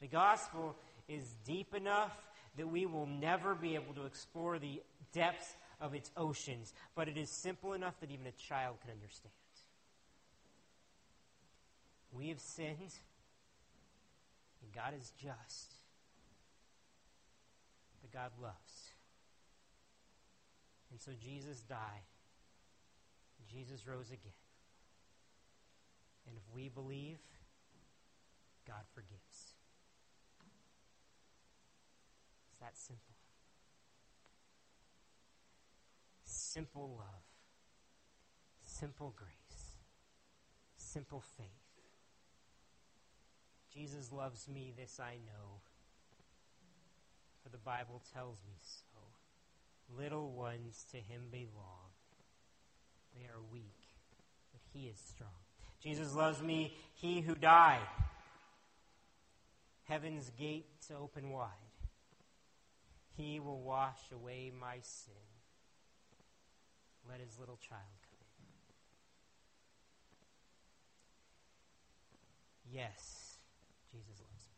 The 0.00 0.08
gospel 0.08 0.76
is 1.08 1.24
deep 1.44 1.74
enough 1.74 2.16
that 2.56 2.68
we 2.68 2.86
will 2.86 3.06
never 3.06 3.54
be 3.54 3.74
able 3.74 3.94
to 3.94 4.04
explore 4.04 4.58
the 4.58 4.82
depths 5.12 5.56
of 5.80 5.94
its 5.94 6.10
oceans, 6.16 6.72
but 6.94 7.08
it 7.08 7.16
is 7.16 7.30
simple 7.30 7.72
enough 7.72 7.98
that 8.00 8.10
even 8.10 8.26
a 8.26 8.32
child 8.32 8.76
can 8.80 8.90
understand. 8.90 9.32
We 12.12 12.28
have 12.28 12.40
sinned, 12.40 12.94
and 14.62 14.72
God 14.74 14.94
is 14.98 15.12
just, 15.22 15.74
but 18.00 18.10
God 18.12 18.30
loves. 18.40 18.54
And 20.90 21.00
so 21.00 21.12
Jesus 21.22 21.60
died, 21.60 21.78
Jesus 23.52 23.86
rose 23.86 24.08
again. 24.08 24.32
And 26.26 26.36
if 26.36 26.54
we 26.54 26.68
believe, 26.68 27.18
God 28.66 28.84
forgives. 28.94 29.27
That 32.60 32.76
simple. 32.76 33.14
Simple 36.24 36.94
love, 36.98 37.24
simple 38.64 39.14
grace, 39.16 39.76
simple 40.76 41.22
faith. 41.36 41.46
Jesus 43.72 44.10
loves 44.12 44.48
me, 44.48 44.72
this 44.76 44.98
I 45.00 45.14
know, 45.26 45.60
for 47.42 47.48
the 47.50 47.58
Bible 47.58 48.02
tells 48.12 48.38
me 48.46 48.56
so. 48.62 48.98
Little 49.96 50.30
ones 50.32 50.84
to 50.92 50.98
him 50.98 51.22
belong. 51.30 51.92
They 53.14 53.24
are 53.26 53.40
weak, 53.52 53.62
but 54.52 54.60
he 54.72 54.88
is 54.88 54.98
strong. 54.98 55.30
Jesus 55.82 56.14
loves 56.14 56.42
me, 56.42 56.74
he 56.94 57.20
who 57.20 57.34
died. 57.34 57.86
Heaven's 59.84 60.30
gates 60.38 60.90
open 60.90 61.30
wide. 61.30 61.67
He 63.18 63.40
will 63.40 63.60
wash 63.60 63.98
away 64.14 64.52
my 64.58 64.76
sin. 64.80 65.12
Let 67.10 67.18
his 67.20 67.36
little 67.38 67.58
child 67.68 67.82
come 68.08 68.18
in. 72.72 72.78
Yes, 72.78 73.38
Jesus 73.90 74.20
loves 74.20 74.46
me. 74.46 74.54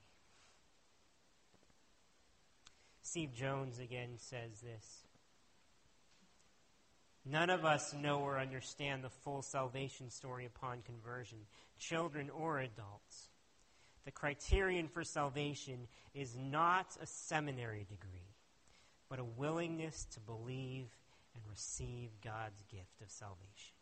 Steve 3.03 3.33
Jones 3.33 3.79
again 3.79 4.11
says 4.19 4.61
this. 4.61 5.07
None 7.25 7.49
of 7.49 7.65
us 7.65 7.95
know 7.95 8.19
or 8.19 8.39
understand 8.39 9.03
the 9.03 9.11
full 9.11 9.41
salvation 9.41 10.11
story 10.11 10.45
upon 10.45 10.83
conversion, 10.83 11.39
children 11.79 12.29
or 12.29 12.59
adults. 12.59 13.31
The 14.05 14.11
criterion 14.11 14.89
for 14.89 15.05
salvation 15.05 15.87
is 16.15 16.37
not 16.37 16.97
a 17.01 17.07
seminary 17.07 17.87
degree, 17.89 18.30
but 19.11 19.19
a 19.19 19.25
willingness 19.25 20.07
to 20.15 20.21
believe 20.21 20.87
and 21.35 21.43
receive 21.51 22.11
God's 22.25 22.63
gift 22.71 23.03
of 23.03 23.11
salvation. 23.11 23.75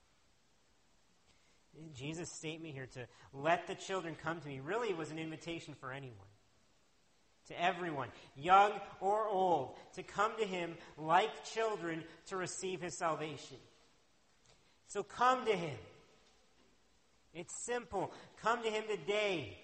Jesus' 1.95 2.33
statement 2.33 2.75
here 2.75 2.89
to 2.95 3.07
let 3.33 3.69
the 3.69 3.77
children 3.77 4.17
come 4.21 4.41
to 4.41 4.49
me 4.49 4.59
really 4.59 4.93
was 4.95 5.13
an 5.13 5.19
invitation 5.19 5.75
for 5.75 5.93
anyone 5.93 6.27
to 7.49 7.63
everyone, 7.63 8.09
young 8.37 8.73
or 9.01 9.27
old, 9.27 9.75
to 9.95 10.03
come 10.03 10.33
to 10.39 10.45
him 10.45 10.75
like 10.97 11.31
children 11.45 12.05
to 12.27 12.37
receive 12.37 12.81
his 12.81 12.97
salvation. 12.97 13.57
So 14.87 15.03
come 15.03 15.45
to 15.47 15.53
him. 15.53 15.77
It's 17.35 17.65
simple. 17.65 18.13
Come 18.43 18.63
to 18.63 18.71
him 18.71 18.85
today. 18.89 19.59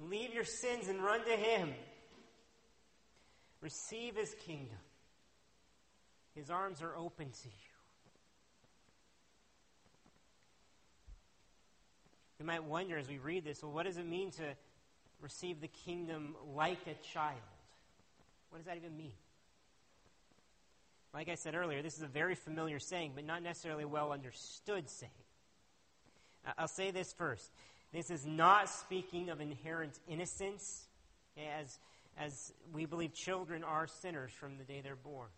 Leave 0.00 0.34
your 0.34 0.44
sins 0.44 0.88
and 0.88 1.02
run 1.02 1.24
to 1.24 1.36
him. 1.36 1.70
Receive 3.62 4.16
his 4.16 4.34
kingdom. 4.44 4.76
His 6.34 6.50
arms 6.50 6.82
are 6.82 6.94
open 6.96 7.30
to 7.30 7.48
you. 7.48 7.72
We 12.38 12.44
might 12.44 12.64
wonder 12.64 12.98
as 12.98 13.08
we 13.08 13.18
read 13.18 13.44
this, 13.44 13.62
well, 13.62 13.72
what 13.72 13.86
does 13.86 13.96
it 13.96 14.06
mean 14.06 14.32
to 14.32 14.42
receive 15.22 15.60
the 15.60 15.68
kingdom 15.68 16.34
like 16.54 16.80
a 16.86 16.94
child. 17.12 17.38
What 18.50 18.58
does 18.58 18.66
that 18.66 18.76
even 18.76 18.96
mean? 18.96 19.12
Like 21.14 21.28
I 21.28 21.36
said 21.36 21.54
earlier, 21.54 21.80
this 21.80 21.96
is 21.96 22.02
a 22.02 22.08
very 22.08 22.34
familiar 22.34 22.78
saying, 22.78 23.12
but 23.14 23.24
not 23.24 23.42
necessarily 23.42 23.84
well 23.84 24.12
understood 24.12 24.90
saying. 24.90 25.12
I'll 26.58 26.68
say 26.68 26.90
this 26.90 27.12
first. 27.12 27.50
This 27.92 28.10
is 28.10 28.26
not 28.26 28.68
speaking 28.68 29.30
of 29.30 29.40
inherent 29.40 29.98
innocence, 30.08 30.86
as, 31.36 31.78
as 32.18 32.52
we 32.72 32.86
believe 32.86 33.12
children 33.14 33.64
are 33.64 33.86
sinners 33.86 34.32
from 34.32 34.58
the 34.58 34.64
day 34.64 34.80
they're 34.82 34.96
born. 34.96 35.28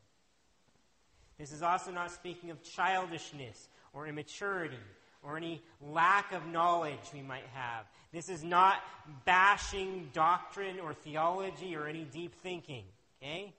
This 1.39 1.53
is 1.53 1.63
also 1.63 1.91
not 1.91 2.13
speaking 2.13 2.51
of 2.51 2.63
childishness 2.63 3.69
or 3.93 4.07
immaturity 4.07 4.79
or 5.23 5.37
any 5.37 5.63
lack 5.81 6.33
of 6.33 6.47
knowledge 6.47 7.01
we 7.13 7.23
might 7.23 7.47
have. 7.55 7.87
This 8.13 8.29
is 8.29 8.45
not 8.45 8.77
bashing 9.25 10.11
doctrine 10.13 10.79
or 10.79 10.95
theology 10.95 11.75
or 11.75 11.87
any 11.89 12.05
deep 12.05 12.35
thinking, 12.43 12.85
okay? 13.21 13.53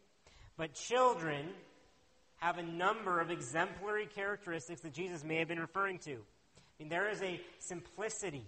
But 0.57 0.73
children 0.73 1.47
have 2.37 2.57
a 2.57 2.63
number 2.63 3.19
of 3.19 3.31
exemplary 3.31 4.05
characteristics 4.05 4.81
that 4.81 4.93
Jesus 4.93 5.23
may 5.23 5.37
have 5.37 5.47
been 5.47 5.59
referring 5.59 5.97
to. 5.99 6.13
I 6.13 6.79
mean, 6.79 6.89
there 6.89 7.09
is 7.09 7.21
a 7.21 7.41
simplicity 7.59 8.45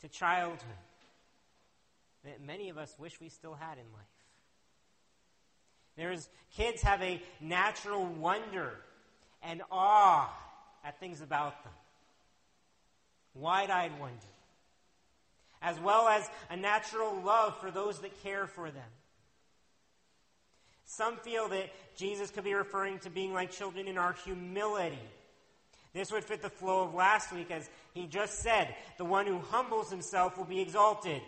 to 0.00 0.08
childhood 0.08 0.62
that 2.24 2.40
many 2.40 2.68
of 2.68 2.78
us 2.78 2.94
wish 2.98 3.20
we 3.20 3.28
still 3.28 3.54
had 3.54 3.78
in 3.78 3.84
life. 3.92 4.06
There's 5.96 6.28
kids 6.56 6.82
have 6.82 7.02
a 7.02 7.20
natural 7.40 8.06
wonder 8.06 8.72
and 9.42 9.62
awe 9.70 10.32
at 10.84 10.98
things 11.00 11.20
about 11.20 11.62
them. 11.64 11.72
Wide 13.34 13.70
eyed 13.70 13.98
wonder. 13.98 14.14
As 15.60 15.78
well 15.80 16.08
as 16.08 16.28
a 16.50 16.56
natural 16.56 17.20
love 17.22 17.58
for 17.60 17.70
those 17.70 18.00
that 18.00 18.22
care 18.22 18.46
for 18.46 18.70
them. 18.70 18.90
Some 20.84 21.16
feel 21.16 21.48
that 21.48 21.70
Jesus 21.96 22.30
could 22.30 22.44
be 22.44 22.54
referring 22.54 23.00
to 23.00 23.10
being 23.10 23.34
like 23.34 23.50
children 23.50 23.88
in 23.88 23.98
our 23.98 24.14
humility. 24.24 24.98
This 25.92 26.12
would 26.12 26.24
fit 26.24 26.42
the 26.42 26.48
flow 26.48 26.84
of 26.84 26.94
last 26.94 27.32
week 27.32 27.50
as 27.50 27.68
he 27.92 28.06
just 28.06 28.38
said, 28.38 28.74
the 28.98 29.04
one 29.04 29.26
who 29.26 29.38
humbles 29.38 29.90
himself 29.90 30.38
will 30.38 30.44
be 30.44 30.60
exalted. 30.60 31.20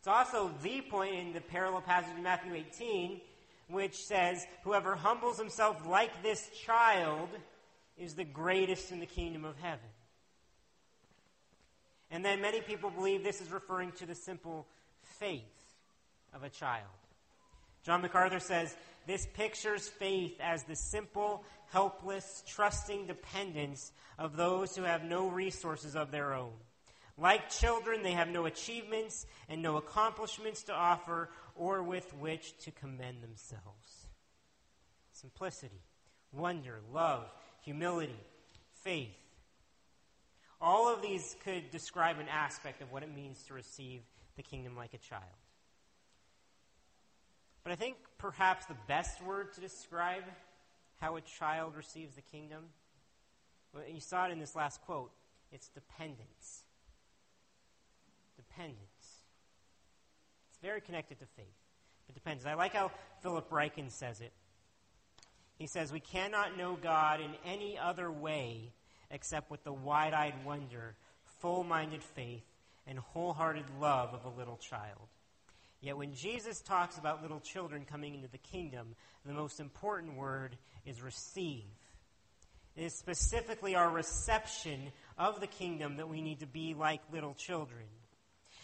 It's 0.00 0.08
also 0.08 0.50
the 0.62 0.80
point 0.80 1.14
in 1.14 1.34
the 1.34 1.42
parallel 1.42 1.82
passage 1.82 2.16
in 2.16 2.22
Matthew 2.22 2.54
18, 2.54 3.20
which 3.68 3.94
says, 3.94 4.46
Whoever 4.64 4.94
humbles 4.94 5.38
himself 5.38 5.86
like 5.86 6.22
this 6.22 6.48
child 6.64 7.28
is 7.98 8.14
the 8.14 8.24
greatest 8.24 8.92
in 8.92 9.00
the 9.00 9.04
kingdom 9.04 9.44
of 9.44 9.58
heaven. 9.58 9.90
And 12.10 12.24
then 12.24 12.40
many 12.40 12.62
people 12.62 12.88
believe 12.88 13.22
this 13.22 13.42
is 13.42 13.50
referring 13.50 13.92
to 13.92 14.06
the 14.06 14.14
simple 14.14 14.66
faith 15.02 15.66
of 16.32 16.44
a 16.44 16.48
child. 16.48 16.86
John 17.84 18.00
MacArthur 18.00 18.40
says 18.40 18.74
this 19.06 19.26
pictures 19.34 19.86
faith 19.86 20.38
as 20.40 20.64
the 20.64 20.76
simple, 20.76 21.44
helpless, 21.72 22.42
trusting 22.46 23.06
dependence 23.06 23.92
of 24.18 24.34
those 24.34 24.74
who 24.74 24.82
have 24.82 25.04
no 25.04 25.28
resources 25.28 25.94
of 25.94 26.10
their 26.10 26.32
own. 26.32 26.52
Like 27.20 27.50
children, 27.50 28.02
they 28.02 28.12
have 28.12 28.28
no 28.28 28.46
achievements 28.46 29.26
and 29.48 29.60
no 29.60 29.76
accomplishments 29.76 30.62
to 30.64 30.72
offer 30.72 31.28
or 31.54 31.82
with 31.82 32.14
which 32.14 32.56
to 32.64 32.70
commend 32.70 33.22
themselves. 33.22 34.06
Simplicity, 35.12 35.82
wonder, 36.32 36.80
love, 36.92 37.30
humility, 37.62 38.18
faith. 38.82 39.08
All 40.62 40.92
of 40.92 41.02
these 41.02 41.36
could 41.44 41.70
describe 41.70 42.18
an 42.18 42.28
aspect 42.28 42.80
of 42.80 42.90
what 42.90 43.02
it 43.02 43.14
means 43.14 43.42
to 43.44 43.54
receive 43.54 44.00
the 44.36 44.42
kingdom 44.42 44.74
like 44.74 44.94
a 44.94 44.98
child. 44.98 45.24
But 47.62 47.72
I 47.72 47.76
think 47.76 47.96
perhaps 48.16 48.64
the 48.64 48.76
best 48.88 49.22
word 49.22 49.52
to 49.54 49.60
describe 49.60 50.24
how 51.00 51.16
a 51.16 51.20
child 51.20 51.76
receives 51.76 52.14
the 52.14 52.22
kingdom, 52.22 52.64
well, 53.74 53.84
you 53.92 54.00
saw 54.00 54.26
it 54.26 54.32
in 54.32 54.38
this 54.38 54.56
last 54.56 54.80
quote, 54.82 55.10
it's 55.52 55.68
dependence. 55.68 56.64
Dependence. 58.60 59.22
It's 60.50 60.58
very 60.60 60.82
connected 60.82 61.18
to 61.20 61.26
faith. 61.34 61.46
It 62.10 62.14
depends. 62.14 62.44
I 62.44 62.52
like 62.54 62.74
how 62.74 62.90
Philip 63.22 63.48
Ryken 63.48 63.90
says 63.90 64.20
it. 64.20 64.32
He 65.56 65.66
says, 65.66 65.90
We 65.90 66.00
cannot 66.00 66.58
know 66.58 66.76
God 66.76 67.20
in 67.20 67.30
any 67.46 67.78
other 67.78 68.10
way 68.10 68.72
except 69.10 69.50
with 69.50 69.64
the 69.64 69.72
wide 69.72 70.12
eyed 70.12 70.44
wonder, 70.44 70.94
full 71.38 71.64
minded 71.64 72.02
faith, 72.02 72.44
and 72.86 72.98
wholehearted 72.98 73.64
love 73.80 74.12
of 74.12 74.26
a 74.26 74.38
little 74.38 74.58
child. 74.58 75.08
Yet 75.80 75.96
when 75.96 76.12
Jesus 76.12 76.60
talks 76.60 76.98
about 76.98 77.22
little 77.22 77.40
children 77.40 77.86
coming 77.86 78.14
into 78.14 78.28
the 78.28 78.36
kingdom, 78.36 78.94
the 79.24 79.32
most 79.32 79.58
important 79.58 80.18
word 80.18 80.54
is 80.84 81.00
receive. 81.00 81.64
It 82.76 82.82
is 82.82 82.94
specifically 82.94 83.74
our 83.74 83.88
reception 83.88 84.92
of 85.16 85.40
the 85.40 85.46
kingdom 85.46 85.96
that 85.96 86.10
we 86.10 86.20
need 86.20 86.40
to 86.40 86.46
be 86.46 86.74
like 86.74 87.00
little 87.10 87.32
children. 87.32 87.86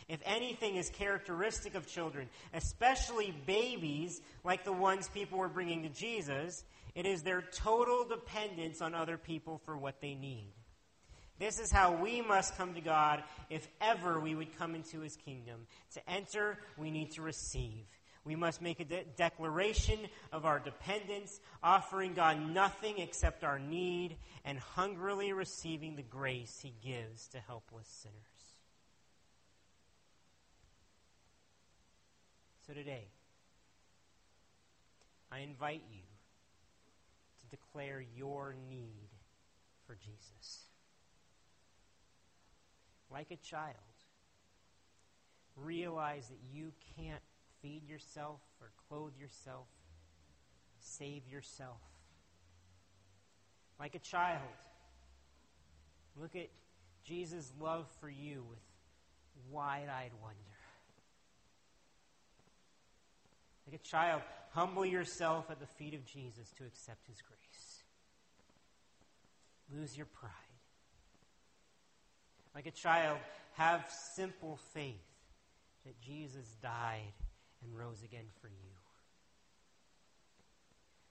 If 0.09 0.21
anything 0.25 0.77
is 0.77 0.89
characteristic 0.91 1.75
of 1.75 1.89
children, 1.89 2.29
especially 2.55 3.35
babies 3.47 4.21
like 4.45 4.65
the 4.65 4.73
ones 4.73 5.09
people 5.09 5.39
were 5.39 5.49
bringing 5.49 5.83
to 5.83 5.89
Jesus, 5.89 6.65
it 6.95 7.07
is 7.07 7.23
their 7.23 7.43
total 7.43 8.05
dependence 8.05 8.81
on 8.81 8.95
other 8.95 9.19
people 9.19 9.61
for 9.65 9.77
what 9.77 10.01
they 10.01 10.15
need. 10.15 10.53
This 11.39 11.59
is 11.59 11.71
how 11.71 11.93
we 11.93 12.23
must 12.23 12.57
come 12.57 12.75
to 12.75 12.81
God 12.81 13.23
if 13.51 13.69
ever 13.81 14.19
we 14.21 14.35
would 14.35 14.57
come 14.59 14.75
into 14.75 15.01
his 15.01 15.17
kingdom. 15.17 15.67
To 15.95 16.11
enter, 16.11 16.59
we 16.79 16.91
need 16.91 17.11
to 17.13 17.23
receive. 17.23 17.85
We 18.25 18.37
must 18.37 18.63
make 18.63 18.81
a 18.81 18.85
de- 18.85 19.05
declaration 19.17 19.99
of 20.33 20.47
our 20.47 20.59
dependence, 20.59 21.41
offering 21.63 22.15
God 22.15 22.41
nothing 22.41 22.99
except 22.99 23.45
our 23.45 23.59
need, 23.59 24.17
and 24.45 24.59
hungrily 24.59 25.33
receiving 25.33 25.95
the 25.95 26.03
grace 26.03 26.59
he 26.61 26.75
gives 26.83 27.29
to 27.29 27.39
helpless 27.39 27.87
sinners. 27.89 28.36
So 32.67 32.75
today, 32.75 33.07
I 35.31 35.39
invite 35.39 35.85
you 35.89 36.01
to 37.41 37.47
declare 37.57 38.05
your 38.17 38.57
need 38.69 39.09
for 39.87 39.95
Jesus. 39.95 40.64
Like 43.09 43.31
a 43.31 43.37
child, 43.37 43.77
realize 45.55 46.27
that 46.27 46.39
you 46.53 46.73
can't 46.97 47.23
feed 47.62 47.89
yourself 47.89 48.41
or 48.61 48.73
clothe 48.89 49.12
yourself, 49.17 49.69
save 50.81 51.23
yourself. 51.29 51.79
Like 53.79 53.95
a 53.95 54.01
child, 54.01 54.41
look 56.21 56.35
at 56.35 56.49
Jesus' 57.05 57.53
love 57.61 57.87
for 58.01 58.11
you 58.11 58.45
with 58.51 58.59
wide 59.53 59.89
eyed 59.89 60.11
wonder. 60.21 60.56
Like 63.67 63.81
a 63.81 63.85
child, 63.85 64.23
humble 64.51 64.87
yourself 64.87 65.51
at 65.51 65.61
the 65.61 65.67
feet 65.67 65.95
of 65.95 66.05
Jesus 66.07 66.51
to 66.59 66.64
accept 66.64 67.07
his 67.07 67.21
grace. 67.21 67.83
Lose 69.75 69.97
your 69.97 70.07
pride. 70.07 70.31
Like 72.55 72.67
a 72.67 72.71
child, 72.71 73.19
have 73.55 73.91
simple 74.14 74.59
faith 74.73 74.95
that 75.85 76.01
Jesus 76.01 76.47
died 76.62 77.12
and 77.62 77.77
rose 77.77 78.03
again 78.03 78.27
for 78.41 78.49
you. 78.49 78.77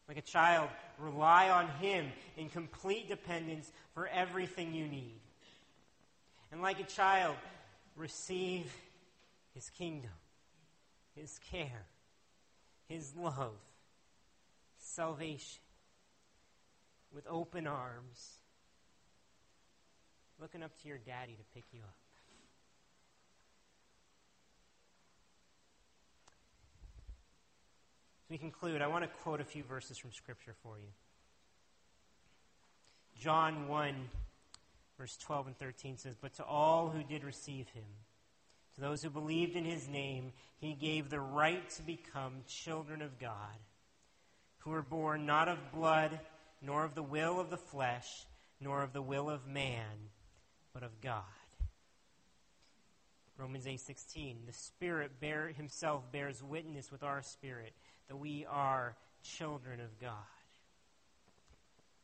Like 0.08 0.18
a 0.18 0.22
child, 0.22 0.70
rely 1.00 1.50
on 1.50 1.68
Him 1.80 2.12
in 2.38 2.50
complete 2.50 3.10
dependence 3.10 3.72
for 3.94 4.08
everything 4.08 4.74
you 4.74 4.88
need. 4.88 5.20
And 6.52 6.62
like 6.62 6.80
a 6.80 6.84
child, 6.84 7.36
receive 7.96 8.72
His 9.56 9.70
kingdom, 9.70 10.12
His 11.16 11.40
care, 11.52 11.86
His 12.88 13.16
love, 13.16 13.58
salvation 14.78 15.62
with 17.14 17.26
open 17.28 17.66
arms, 17.66 18.40
looking 20.40 20.62
up 20.62 20.72
to 20.82 20.88
your 20.88 20.98
daddy 20.98 21.34
to 21.34 21.44
pick 21.54 21.64
you 21.74 21.80
up. 21.82 21.96
As 28.26 28.30
we 28.30 28.38
conclude, 28.38 28.82
I 28.82 28.88
want 28.88 29.04
to 29.04 29.10
quote 29.24 29.40
a 29.40 29.46
few 29.46 29.64
verses 29.64 29.98
from 29.98 30.12
Scripture 30.12 30.56
for 30.62 30.78
you. 30.78 30.88
John 33.20 33.68
1, 33.68 33.96
verse 34.98 35.18
12 35.18 35.48
and 35.48 35.58
13 35.58 35.98
says, 35.98 36.16
But 36.20 36.34
to 36.36 36.44
all 36.44 36.90
who 36.90 37.04
did 37.04 37.24
receive 37.24 37.68
him, 37.70 37.84
to 38.76 38.82
those 38.82 39.02
who 39.02 39.10
believed 39.10 39.56
in 39.56 39.66
his 39.66 39.88
name, 39.88 40.34
he 40.58 40.74
gave 40.74 41.10
the 41.10 41.20
right 41.20 41.68
to 41.72 41.82
become 41.82 42.44
children 42.48 43.02
of 43.02 43.20
God, 43.20 43.58
who 44.60 44.72
were 44.72 44.82
born 44.82 45.26
not 45.26 45.48
of 45.48 45.72
blood, 45.72 46.20
nor 46.62 46.84
of 46.84 46.96
the 46.96 47.04
will 47.04 47.40
of 47.40 47.50
the 47.50 47.58
flesh, 47.58 48.26
nor 48.60 48.82
of 48.82 48.94
the 48.94 49.02
will 49.02 49.30
of 49.30 49.48
man, 49.48 50.10
but 50.74 50.84
of 50.84 51.02
God. 51.02 51.24
Romans 53.38 53.66
8:16 53.66 54.46
The 54.46 54.54
Spirit 54.54 55.20
bear, 55.20 55.50
himself 55.50 56.12
bears 56.12 56.42
witness 56.42 56.92
with 56.92 57.04
our 57.04 57.22
spirit 57.22 57.74
that 58.08 58.18
we 58.18 58.46
are 58.46 58.96
children 59.24 59.80
of 59.80 60.00
God. 60.00 60.14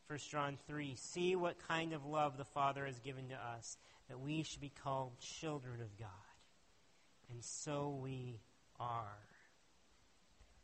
1 0.08 0.20
John 0.30 0.58
3 0.68 0.96
See 0.96 1.36
what 1.36 1.58
kind 1.68 1.94
of 1.94 2.06
love 2.06 2.38
the 2.38 2.44
Father 2.44 2.86
has 2.86 3.00
given 3.00 3.30
to 3.30 3.36
us, 3.36 3.78
that 4.10 4.20
we 4.20 4.44
should 4.44 4.60
be 4.60 4.74
called 4.84 5.18
children 5.20 5.82
of 5.82 5.98
God. 5.98 6.31
And 7.32 7.44
so 7.44 7.98
we 8.02 8.40
are. 8.80 9.18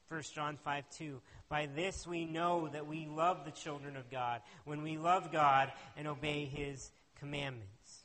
1 0.09 0.21
John 0.33 0.57
5 0.63 0.83
2 0.97 1.21
By 1.49 1.67
this 1.75 2.07
we 2.07 2.25
know 2.25 2.69
that 2.71 2.87
we 2.87 3.05
love 3.05 3.45
the 3.45 3.51
children 3.51 3.97
of 3.97 4.09
God, 4.09 4.41
when 4.65 4.83
we 4.83 4.97
love 4.97 5.31
God 5.31 5.71
and 5.97 6.07
obey 6.07 6.45
his 6.45 6.91
commandments. 7.19 8.03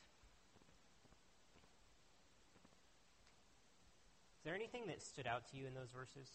Is 4.39 4.45
there 4.45 4.55
anything 4.55 4.87
that 4.87 5.01
stood 5.01 5.25
out 5.27 5.47
to 5.51 5.57
you 5.57 5.67
in 5.67 5.73
those 5.73 5.91
verses? 5.95 6.29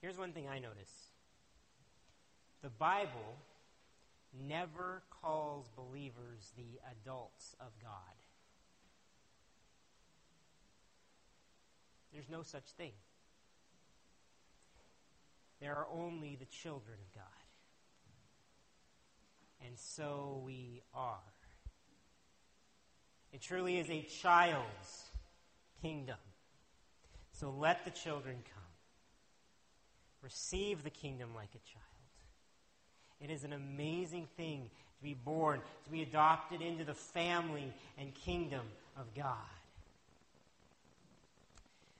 Here's 0.00 0.18
one 0.18 0.32
thing 0.32 0.48
I 0.48 0.58
notice 0.58 0.92
the 2.62 2.70
Bible 2.70 3.38
never 4.40 5.02
calls 5.22 5.68
believers 5.76 6.52
the 6.56 6.80
adults 6.90 7.54
of 7.60 7.68
God. 7.82 7.90
There's 12.12 12.28
no 12.28 12.42
such 12.42 12.66
thing. 12.76 12.92
There 15.60 15.74
are 15.74 15.86
only 15.92 16.36
the 16.36 16.46
children 16.46 16.98
of 17.00 17.14
God. 17.14 17.24
And 19.66 19.78
so 19.78 20.42
we 20.44 20.82
are. 20.94 21.18
It 23.32 23.40
truly 23.40 23.78
is 23.78 23.90
a 23.90 24.02
child's 24.02 25.10
kingdom. 25.82 26.18
So 27.32 27.50
let 27.50 27.84
the 27.84 27.90
children 27.90 28.36
come. 28.54 28.62
Receive 30.22 30.84
the 30.84 30.90
kingdom 30.90 31.30
like 31.34 31.50
a 31.50 31.58
child. 31.58 31.83
It 33.24 33.30
is 33.30 33.44
an 33.44 33.54
amazing 33.54 34.28
thing 34.36 34.68
to 34.96 35.02
be 35.02 35.14
born, 35.14 35.60
to 35.84 35.90
be 35.90 36.02
adopted 36.02 36.60
into 36.60 36.84
the 36.84 36.94
family 36.94 37.72
and 37.98 38.14
kingdom 38.14 38.66
of 38.98 39.14
God. 39.14 39.34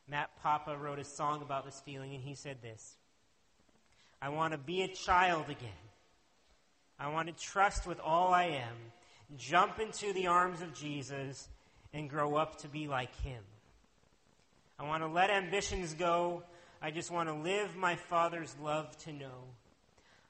Matt 0.07 0.31
Papa 0.43 0.77
wrote 0.77 0.99
a 0.99 1.05
song 1.05 1.41
about 1.41 1.65
this 1.65 1.81
feeling, 1.85 2.15
and 2.15 2.23
he 2.23 2.35
said 2.35 2.59
this 2.61 2.95
I 4.21 4.29
want 4.29 4.53
to 4.53 4.59
be 4.59 4.83
a 4.83 4.89
child 4.89 5.49
again. 5.49 5.71
I 6.99 7.09
want 7.09 7.29
to 7.29 7.35
trust 7.35 7.87
with 7.87 7.99
all 8.01 8.33
I 8.33 8.45
am, 8.45 8.77
jump 9.37 9.81
into 9.81 10.13
the 10.13 10.27
arms 10.27 10.61
of 10.61 10.75
Jesus, 10.75 11.49
and 11.93 12.09
grow 12.09 12.37
up 12.37 12.59
to 12.59 12.69
be 12.69 12.87
like 12.87 13.15
him. 13.23 13.43
I 14.79 14.85
want 14.85 15.03
to 15.03 15.09
let 15.09 15.31
ambitions 15.31 15.95
go 15.95 16.43
I 16.85 16.91
just 16.91 17.11
want 17.11 17.31
to 17.31 17.35
live 17.35 17.75
my 17.77 17.97
Father's 17.97 18.55
love 18.63 18.95
to 19.05 19.13
know. 19.15 19.45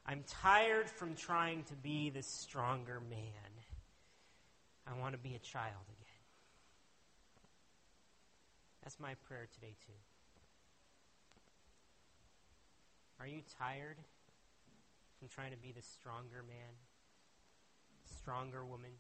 I'm 0.06 0.22
tired 0.42 0.90
from 0.90 1.14
trying 1.14 1.64
to 1.64 1.74
be 1.74 2.10
the 2.10 2.22
stronger 2.22 3.00
man. 3.08 3.20
I 4.86 4.98
want 5.00 5.12
to 5.12 5.18
be 5.18 5.34
a 5.34 5.38
child 5.38 5.84
again. 5.88 6.04
That's 8.82 9.00
my 9.00 9.14
prayer 9.26 9.48
today, 9.54 9.74
too. 9.86 9.92
Are 13.18 13.26
you 13.26 13.40
tired 13.58 13.96
from 15.18 15.28
trying 15.28 15.52
to 15.52 15.56
be 15.56 15.72
the 15.72 15.80
stronger 15.80 16.44
man, 16.46 16.74
stronger 18.20 18.62
woman? 18.62 18.90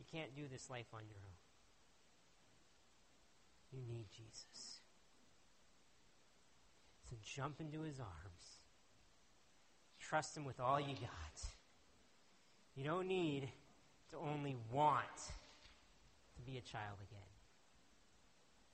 You 0.00 0.04
can't 0.10 0.34
do 0.34 0.48
this 0.50 0.68
life 0.68 0.88
on 0.92 1.02
your 1.08 1.20
own. 1.20 1.38
You 3.72 3.82
need 3.86 4.06
Jesus. 4.10 4.80
So 7.08 7.16
jump 7.22 7.60
into 7.60 7.82
his 7.82 8.00
arms. 8.00 8.39
Trust 10.10 10.36
him 10.36 10.44
with 10.44 10.58
all 10.58 10.80
you 10.80 10.94
got. 10.94 11.44
You 12.74 12.82
don't 12.82 13.06
need 13.06 13.48
to 14.10 14.16
only 14.16 14.56
want 14.72 15.04
to 15.14 16.42
be 16.44 16.58
a 16.58 16.60
child 16.62 16.96
again. 17.08 17.22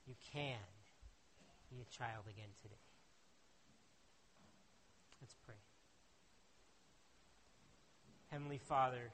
You 0.07 0.15
can 0.33 0.57
be 1.69 1.77
a 1.79 1.95
child 1.95 2.23
again 2.27 2.49
today. 2.63 2.73
Let's 5.21 5.35
pray. 5.45 5.53
Heavenly 8.31 8.57
Father, 8.57 9.11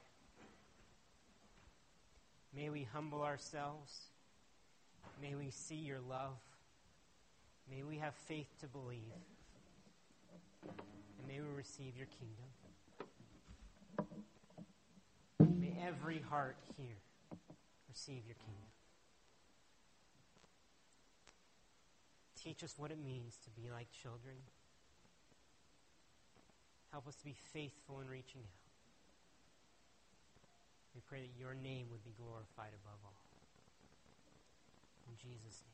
may 2.56 2.70
we 2.70 2.88
humble 2.90 3.20
ourselves. 3.20 3.92
May 5.20 5.34
we 5.34 5.50
see 5.50 5.74
your 5.74 6.00
love. 6.08 6.38
May 7.70 7.82
we 7.82 7.98
have 7.98 8.14
faith 8.14 8.48
to 8.62 8.66
believe. 8.66 9.12
May 11.26 11.40
we 11.40 11.56
receive 11.56 11.96
your 11.96 12.06
kingdom. 12.06 12.48
May 15.60 15.76
every 15.86 16.20
heart 16.30 16.56
here 16.76 16.98
receive 17.88 18.26
your 18.26 18.36
kingdom. 18.36 18.68
Teach 22.42 22.62
us 22.62 22.74
what 22.76 22.90
it 22.90 22.98
means 23.02 23.38
to 23.44 23.50
be 23.50 23.70
like 23.70 23.88
children. 24.02 24.36
Help 26.92 27.08
us 27.08 27.16
to 27.16 27.24
be 27.24 27.34
faithful 27.52 28.00
in 28.00 28.08
reaching 28.08 28.42
out. 28.42 28.64
We 30.94 31.00
pray 31.08 31.20
that 31.20 31.32
your 31.40 31.54
name 31.54 31.86
would 31.90 32.04
be 32.04 32.12
glorified 32.16 32.70
above 32.84 33.00
all. 33.02 33.18
In 35.08 35.16
Jesus' 35.16 35.62
name. 35.66 35.73